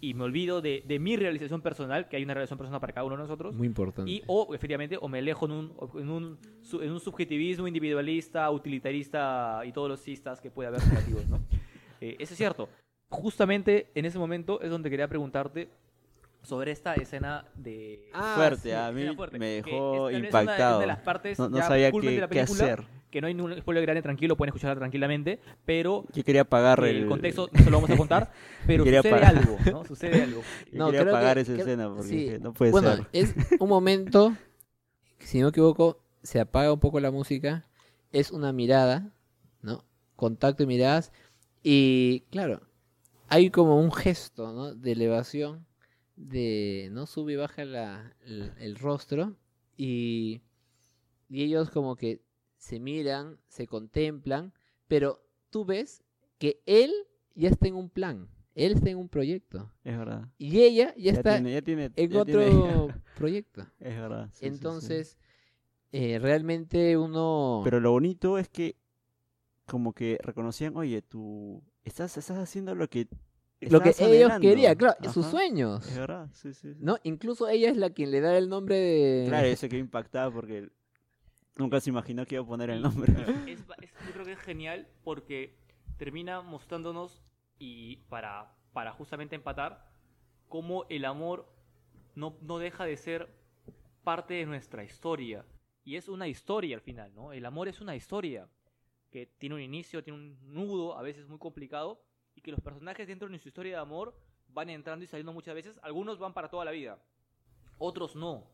y 0.00 0.14
me 0.14 0.24
olvido 0.24 0.60
de, 0.60 0.82
de 0.84 0.98
mi 0.98 1.14
realización 1.16 1.62
personal, 1.62 2.08
que 2.08 2.16
hay 2.16 2.24
una 2.24 2.34
realización 2.34 2.58
personal 2.58 2.80
para 2.80 2.92
cada 2.92 3.06
uno 3.06 3.16
de 3.16 3.22
nosotros. 3.22 3.54
Muy 3.54 3.68
importante. 3.68 4.10
Y 4.10 4.20
o 4.26 4.52
efectivamente 4.52 4.98
o 5.00 5.06
me 5.08 5.18
alejo 5.20 5.46
en 5.46 5.52
un, 5.52 5.72
en 5.94 6.10
un, 6.10 6.38
en 6.80 6.90
un 6.90 6.98
subjetivismo 7.00 7.68
individualista, 7.68 8.50
utilitarista 8.50 9.60
y 9.64 9.70
todos 9.72 9.88
los 9.88 10.00
cistas 10.02 10.40
que 10.40 10.50
puede 10.50 10.68
haber 10.68 10.84
negativos, 10.86 11.26
¿no? 11.28 11.40
Eh, 12.04 12.16
eso 12.18 12.34
es 12.34 12.38
cierto. 12.38 12.68
Justamente 13.12 13.88
en 13.94 14.04
ese 14.06 14.18
momento 14.18 14.60
es 14.62 14.70
donde 14.70 14.88
quería 14.90 15.06
preguntarte 15.06 15.68
sobre 16.42 16.72
esta 16.72 16.94
escena 16.94 17.44
de... 17.54 18.08
Ah, 18.14 18.32
fuerte, 18.36 18.70
sí. 18.70 18.72
a 18.72 18.90
mí 18.90 19.14
fuerte, 19.14 19.38
me 19.38 19.62
que 19.62 19.70
dejó 19.70 20.08
es 20.08 20.14
tal 20.14 20.22
vez 20.22 20.30
una 20.32 20.40
de- 20.40 20.44
impactado. 20.44 20.76
una 20.76 20.80
de 20.80 20.86
las 20.86 20.98
partes 21.00 21.38
No, 21.38 21.48
no 21.48 21.56
ya 21.58 21.62
sabía 21.64 21.92
qué, 21.92 22.00
de 22.00 22.16
la 22.20 22.28
qué 22.28 22.34
película, 22.34 22.64
hacer. 22.64 22.84
que 23.10 23.20
no 23.20 23.26
hay 23.28 23.34
ningún 23.34 23.56
spoiler 23.60 23.82
grande, 23.84 24.02
tranquilo, 24.02 24.36
pueden 24.36 24.48
escucharla 24.48 24.74
tranquilamente, 24.76 25.38
pero 25.64 26.04
Yo 26.12 26.24
quería 26.24 26.40
apagar 26.40 26.82
el, 26.84 26.96
el, 27.02 27.06
contexto 27.06 27.48
no 27.52 27.58
se 27.64 27.70
lo 27.70 27.76
vamos 27.76 27.90
a 27.90 27.96
contar, 27.96 28.32
pero 28.66 28.82
Quería 28.82 29.02
sucede 29.02 29.14
apagar. 29.14 29.36
algo, 29.36 29.58
¿no? 29.70 29.84
Sucede 29.84 30.22
algo. 30.22 30.42
No, 30.72 30.86
quería 30.86 31.00
creo 31.02 31.14
apagar 31.14 31.34
que- 31.36 31.40
esa 31.42 31.54
que- 31.54 31.60
escena 31.60 31.88
porque 31.88 32.02
sí. 32.08 32.16
dije, 32.16 32.38
no 32.40 32.52
puede 32.54 32.72
bueno, 32.72 32.96
ser. 32.96 33.06
es 33.12 33.34
un 33.60 33.68
momento, 33.68 34.34
si 35.20 35.38
no 35.38 35.44
me 35.46 35.50
equivoco, 35.50 36.00
se 36.24 36.40
apaga 36.40 36.72
un 36.72 36.80
poco 36.80 36.98
la 36.98 37.10
música, 37.12 37.66
es 38.10 38.32
una 38.32 38.52
mirada, 38.52 39.10
¿no? 39.60 39.84
Contacto 40.16 40.62
y 40.64 40.66
miradas, 40.66 41.12
y 41.62 42.24
claro, 42.32 42.62
hay 43.32 43.50
como 43.50 43.78
un 43.80 43.90
gesto, 43.92 44.52
¿no? 44.52 44.74
De 44.74 44.92
elevación, 44.92 45.66
de, 46.16 46.88
¿no? 46.92 47.06
Sube 47.06 47.32
y 47.32 47.36
baja 47.36 47.64
la- 47.64 48.14
el, 48.24 48.52
el 48.58 48.76
rostro, 48.76 49.36
y, 49.76 50.42
y 51.28 51.42
ellos 51.42 51.70
como 51.70 51.96
que 51.96 52.20
se 52.58 52.78
miran, 52.78 53.38
se 53.48 53.66
contemplan, 53.66 54.52
pero 54.86 55.24
tú 55.50 55.64
ves 55.64 56.02
que 56.38 56.60
él 56.66 56.92
ya 57.34 57.48
está 57.48 57.68
en 57.68 57.74
un 57.76 57.88
plan, 57.88 58.28
él 58.54 58.72
está 58.72 58.90
en 58.90 58.98
un 58.98 59.08
proyecto, 59.08 59.72
Es 59.82 59.96
verdad. 59.96 60.28
y 60.38 60.60
ella 60.60 60.94
ya, 60.94 61.12
Ya, 61.12 61.12
está 61.12 61.34
tiene, 61.36 61.52
ya 61.54 61.62
tiene, 61.62 61.90
en 61.96 62.10
ya 62.10 62.20
otro 62.20 62.38
tiene- 62.40 62.94
proyecto. 63.16 63.62
Es 63.80 63.96
verdad. 63.96 64.26
sí, 64.30 64.32
sí, 64.32 64.40
sí. 64.42 64.46
Entonces, 64.48 65.18
eh, 65.92 66.18
realmente 66.18 66.96
uno... 66.98 67.62
Pero 67.64 67.80
lo 67.80 67.92
bonito 67.92 68.36
es 68.38 68.48
que 68.50 68.76
como 69.66 69.94
que 69.94 70.18
reconocían, 70.22 70.76
oye, 70.76 71.00
tú 71.00 71.62
estás, 71.84 72.16
estás 72.16 72.38
haciendo 72.38 72.74
lo 72.74 72.88
que... 72.88 73.08
lo 73.60 73.80
que 73.80 73.90
ellos 73.90 74.00
anhelando". 74.00 74.40
querían, 74.40 74.74
claro, 74.76 75.12
sus 75.12 75.26
sueños. 75.26 75.86
Es 75.88 75.96
verdad, 75.98 76.28
sí, 76.32 76.52
sí. 76.54 76.72
sí. 76.74 76.78
¿No? 76.80 76.98
Incluso 77.02 77.48
ella 77.48 77.70
es 77.70 77.76
la 77.76 77.90
quien 77.90 78.10
le 78.10 78.20
da 78.20 78.36
el 78.36 78.48
nombre 78.48 78.76
de... 78.76 79.24
Claro, 79.28 79.46
ese 79.46 79.68
quedó 79.68 79.80
impactado 79.80 80.32
porque 80.32 80.68
nunca 81.56 81.80
se 81.80 81.90
imaginó 81.90 82.24
que 82.26 82.36
iba 82.36 82.44
a 82.44 82.46
poner 82.46 82.70
el 82.70 82.82
nombre. 82.82 83.12
Es- 83.46 83.60
es- 83.80 83.92
yo 84.06 84.12
creo 84.12 84.24
que 84.24 84.32
es 84.32 84.38
genial 84.40 84.88
porque 85.04 85.56
termina 85.98 86.40
mostrándonos 86.40 87.22
y 87.58 87.96
para, 88.08 88.52
para 88.72 88.92
justamente 88.92 89.36
empatar 89.36 89.88
cómo 90.48 90.84
el 90.88 91.04
amor 91.04 91.46
no, 92.14 92.36
no 92.42 92.58
deja 92.58 92.84
de 92.84 92.96
ser 92.96 93.28
parte 94.02 94.34
de 94.34 94.46
nuestra 94.46 94.82
historia. 94.84 95.44
Y 95.84 95.96
es 95.96 96.08
una 96.08 96.28
historia 96.28 96.76
al 96.76 96.82
final, 96.82 97.12
¿no? 97.14 97.32
El 97.32 97.44
amor 97.46 97.68
es 97.68 97.80
una 97.80 97.94
historia 97.96 98.48
que 99.12 99.26
tiene 99.26 99.54
un 99.54 99.60
inicio, 99.60 100.02
tiene 100.02 100.18
un 100.18 100.54
nudo, 100.54 100.98
a 100.98 101.02
veces 101.02 101.28
muy 101.28 101.38
complicado, 101.38 102.02
y 102.34 102.40
que 102.40 102.50
los 102.50 102.60
personajes 102.60 103.06
dentro 103.06 103.28
de 103.28 103.38
su 103.38 103.48
historia 103.48 103.76
de 103.76 103.82
amor 103.82 104.16
van 104.48 104.70
entrando 104.70 105.04
y 105.04 105.06
saliendo 105.06 105.32
muchas 105.32 105.54
veces. 105.54 105.78
Algunos 105.82 106.18
van 106.18 106.32
para 106.32 106.48
toda 106.48 106.64
la 106.64 106.70
vida, 106.70 106.98
otros 107.78 108.16
no. 108.16 108.44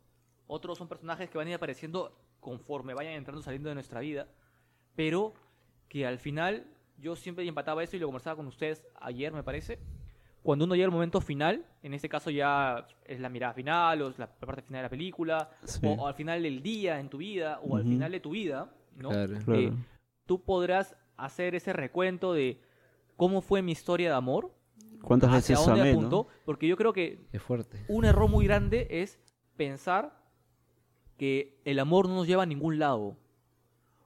Otros 0.48 0.78
son 0.78 0.88
personajes 0.88 1.30
que 1.30 1.38
van 1.38 1.46
a 1.46 1.50
ir 1.50 1.56
apareciendo 1.56 2.12
conforme 2.40 2.94
vayan 2.94 3.14
entrando 3.14 3.40
y 3.40 3.44
saliendo 3.44 3.68
de 3.68 3.74
nuestra 3.74 4.00
vida, 4.00 4.26
pero 4.96 5.34
que 5.88 6.06
al 6.06 6.18
final 6.18 6.66
yo 6.98 7.14
siempre 7.14 7.46
empataba 7.46 7.84
eso 7.84 7.96
y 7.96 8.00
lo 8.00 8.06
conversaba 8.06 8.36
con 8.36 8.46
ustedes 8.46 8.84
ayer, 9.00 9.32
me 9.32 9.42
parece. 9.42 9.78
Cuando 10.42 10.64
uno 10.64 10.74
llega 10.74 10.86
al 10.86 10.92
momento 10.92 11.20
final, 11.20 11.66
en 11.82 11.94
este 11.94 12.08
caso 12.08 12.30
ya 12.30 12.86
es 13.04 13.20
la 13.20 13.28
mirada 13.28 13.52
final 13.54 14.02
o 14.02 14.08
es 14.08 14.18
la 14.18 14.26
parte 14.28 14.62
final 14.62 14.80
de 14.80 14.82
la 14.84 14.90
película, 14.90 15.50
Sí, 15.64 15.86
o, 15.86 15.90
o 15.90 16.06
al 16.06 16.14
final 16.14 16.42
del 16.42 16.62
día 16.62 16.98
en 16.98 17.08
tu 17.10 17.18
vida, 17.18 17.60
o 17.62 17.76
al 17.76 17.84
final 17.84 18.10
de 18.10 18.20
tu 18.20 18.30
vida, 18.30 18.72
¿no? 18.96 19.10
Claro. 19.10 19.34
claro. 19.44 19.60
eh, 19.60 19.72
tú 20.28 20.44
podrás 20.44 20.94
hacer 21.16 21.54
ese 21.54 21.72
recuento 21.72 22.34
de 22.34 22.60
cómo 23.16 23.40
fue 23.40 23.62
mi 23.62 23.72
historia 23.72 24.10
de 24.10 24.14
amor, 24.16 24.54
¿Cuántas 25.02 25.30
hacia 25.32 25.54
veces 25.56 25.66
dónde 25.66 25.80
amé, 25.80 25.92
no? 25.94 25.98
apuntó, 25.98 26.28
porque 26.44 26.68
yo 26.68 26.76
creo 26.76 26.92
que 26.92 27.18
Es 27.32 27.40
fuerte. 27.42 27.84
un 27.88 28.04
error 28.04 28.28
muy 28.28 28.44
grande 28.44 28.86
es 28.90 29.18
pensar 29.56 30.22
que 31.16 31.58
el 31.64 31.78
amor 31.78 32.08
no 32.08 32.16
nos 32.16 32.26
lleva 32.26 32.42
a 32.42 32.46
ningún 32.46 32.78
lado 32.78 33.16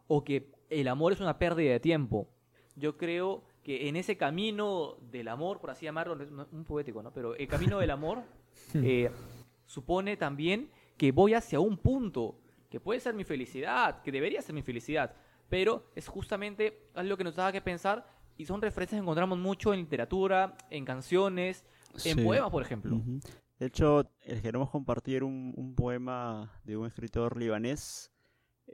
o 0.07 0.23
que 0.25 0.51
el 0.71 0.89
amor 0.89 1.13
es 1.13 1.21
una 1.21 1.39
pérdida 1.39 1.73
de 1.73 1.81
tiempo. 1.81 2.29
Yo 2.77 2.97
creo 2.97 3.43
que 3.63 3.89
en 3.89 3.97
ese 3.97 4.17
camino 4.17 4.97
del 5.11 5.29
amor, 5.29 5.61
por 5.61 5.71
así 5.71 5.85
llamarlo, 5.85 6.15
no 6.15 6.23
es 6.25 6.31
no- 6.31 6.47
un 6.53 6.65
poético, 6.65 7.03
¿no? 7.03 7.13
Pero 7.13 7.35
el 7.35 7.49
camino 7.49 7.79
del 7.81 7.91
amor 7.91 8.23
eh, 8.75 9.11
supone 9.67 10.17
también 10.17 10.71
que 10.97 11.11
voy 11.13 11.35
hacia 11.35 11.59
un 11.61 11.77
punto 11.77 12.39
que 12.71 12.81
puede 12.81 13.01
ser 13.01 13.15
mi 13.15 13.25
felicidad, 13.25 14.01
que 14.03 14.11
debería 14.13 14.41
ser 14.41 14.55
mi 14.55 14.63
felicidad, 14.63 15.15
pero 15.53 15.85
es 15.95 16.09
justamente 16.09 16.89
algo 16.95 17.19
que 17.19 17.25
nos 17.25 17.37
da 17.37 17.53
que 17.53 17.61
pensar 17.61 18.07
y 18.39 18.47
son 18.47 18.63
referencias 18.63 18.99
que 18.99 19.03
encontramos 19.03 19.39
mucho 19.39 19.75
en 19.75 19.81
literatura, 19.81 20.57
en 20.71 20.87
canciones, 20.87 21.63
en 22.07 22.17
Sí. 22.17 22.25
poemas, 22.25 22.51
por 22.51 22.63
ejemplo. 22.63 23.03
De 23.59 23.67
hecho, 23.67 24.11
eh, 24.25 24.41
queremos 24.41 24.71
compartir 24.71 25.23
un, 25.23 25.53
un 25.55 25.75
poema 25.75 26.51
de 26.65 26.79
un 26.79 26.87
escritor 26.87 27.37
libanés, 27.37 28.11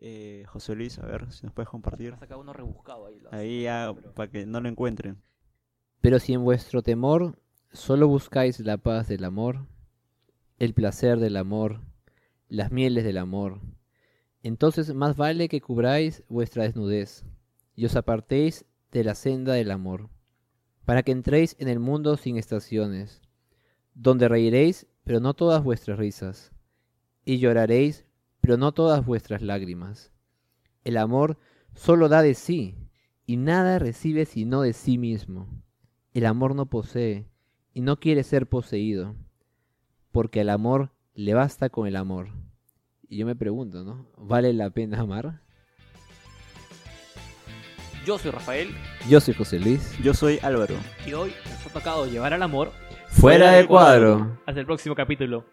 eh, 0.00 0.44
José 0.46 0.76
Luis, 0.76 1.00
a 1.00 1.06
ver 1.06 1.32
si 1.32 1.44
nos 1.46 1.52
puedes 1.52 1.68
compartir. 1.68 2.12
Ha 2.14 2.18
sacado 2.18 2.40
uno 2.42 2.52
rebuscado 2.52 3.08
ahí. 3.08 3.18
lo- 3.18 3.34
Ahí 3.34 3.62
ya, 3.64 3.92
pero- 3.92 4.14
para 4.14 4.30
que 4.30 4.46
no 4.46 4.60
lo 4.60 4.68
encuentren. 4.68 5.20
Pero 6.00 6.20
si 6.20 6.32
en 6.32 6.44
vuestro 6.44 6.82
temor 6.82 7.40
solo 7.72 8.06
buscáis 8.06 8.60
la 8.60 8.76
paz 8.78 9.08
del 9.08 9.24
amor, 9.24 9.66
el 10.60 10.74
placer 10.74 11.18
del 11.18 11.36
amor, 11.38 11.80
las 12.48 12.70
mieles 12.70 13.02
del 13.02 13.18
amor, 13.18 13.60
entonces 14.42 14.94
más 14.94 15.16
vale 15.16 15.48
que 15.48 15.60
cubráis 15.60 16.22
vuestra 16.28 16.64
desnudez 16.64 17.24
y 17.74 17.84
os 17.86 17.96
apartéis 17.96 18.64
de 18.92 19.04
la 19.04 19.14
senda 19.14 19.54
del 19.54 19.70
amor, 19.70 20.08
para 20.84 21.02
que 21.02 21.12
entréis 21.12 21.56
en 21.58 21.68
el 21.68 21.78
mundo 21.78 22.16
sin 22.16 22.36
estaciones, 22.36 23.20
donde 23.94 24.28
reiréis, 24.28 24.86
pero 25.04 25.20
no 25.20 25.34
todas 25.34 25.62
vuestras 25.62 25.98
risas, 25.98 26.52
y 27.24 27.38
lloraréis, 27.38 28.04
pero 28.40 28.56
no 28.56 28.72
todas 28.72 29.04
vuestras 29.04 29.42
lágrimas. 29.42 30.12
El 30.84 30.96
amor 30.96 31.38
solo 31.74 32.08
da 32.08 32.22
de 32.22 32.34
sí, 32.34 32.76
y 33.26 33.36
nada 33.36 33.78
recibe 33.78 34.24
sino 34.24 34.62
de 34.62 34.72
sí 34.72 34.96
mismo. 34.96 35.62
El 36.14 36.24
amor 36.24 36.54
no 36.54 36.66
posee 36.66 37.28
y 37.74 37.82
no 37.82 38.00
quiere 38.00 38.22
ser 38.22 38.48
poseído, 38.48 39.14
porque 40.10 40.40
al 40.40 40.48
amor 40.48 40.92
le 41.14 41.34
basta 41.34 41.68
con 41.68 41.86
el 41.86 41.96
amor. 41.96 42.30
Y 43.08 43.18
yo 43.18 43.26
me 43.26 43.34
pregunto, 43.34 43.84
¿no? 43.84 44.06
¿Vale 44.18 44.52
la 44.52 44.70
pena 44.70 45.00
amar? 45.00 45.40
Yo 48.06 48.16
soy 48.18 48.30
Rafael 48.30 48.74
Yo 49.08 49.20
soy 49.20 49.34
José 49.34 49.58
Luis. 49.60 49.98
Yo 50.02 50.14
soy 50.14 50.38
Álvaro. 50.42 50.74
y 51.06 51.12
hoy 51.12 51.32
nos 51.50 51.66
ha 51.66 51.70
tocado 51.70 52.06
llevar 52.06 52.32
al 52.32 52.42
amor 52.42 52.72
Fuera 53.08 53.52
de 53.52 53.66
cuadro. 53.66 54.38
hasta 54.46 54.60
el 54.60 54.66
próximo 54.66 54.94
capítulo. 54.94 55.44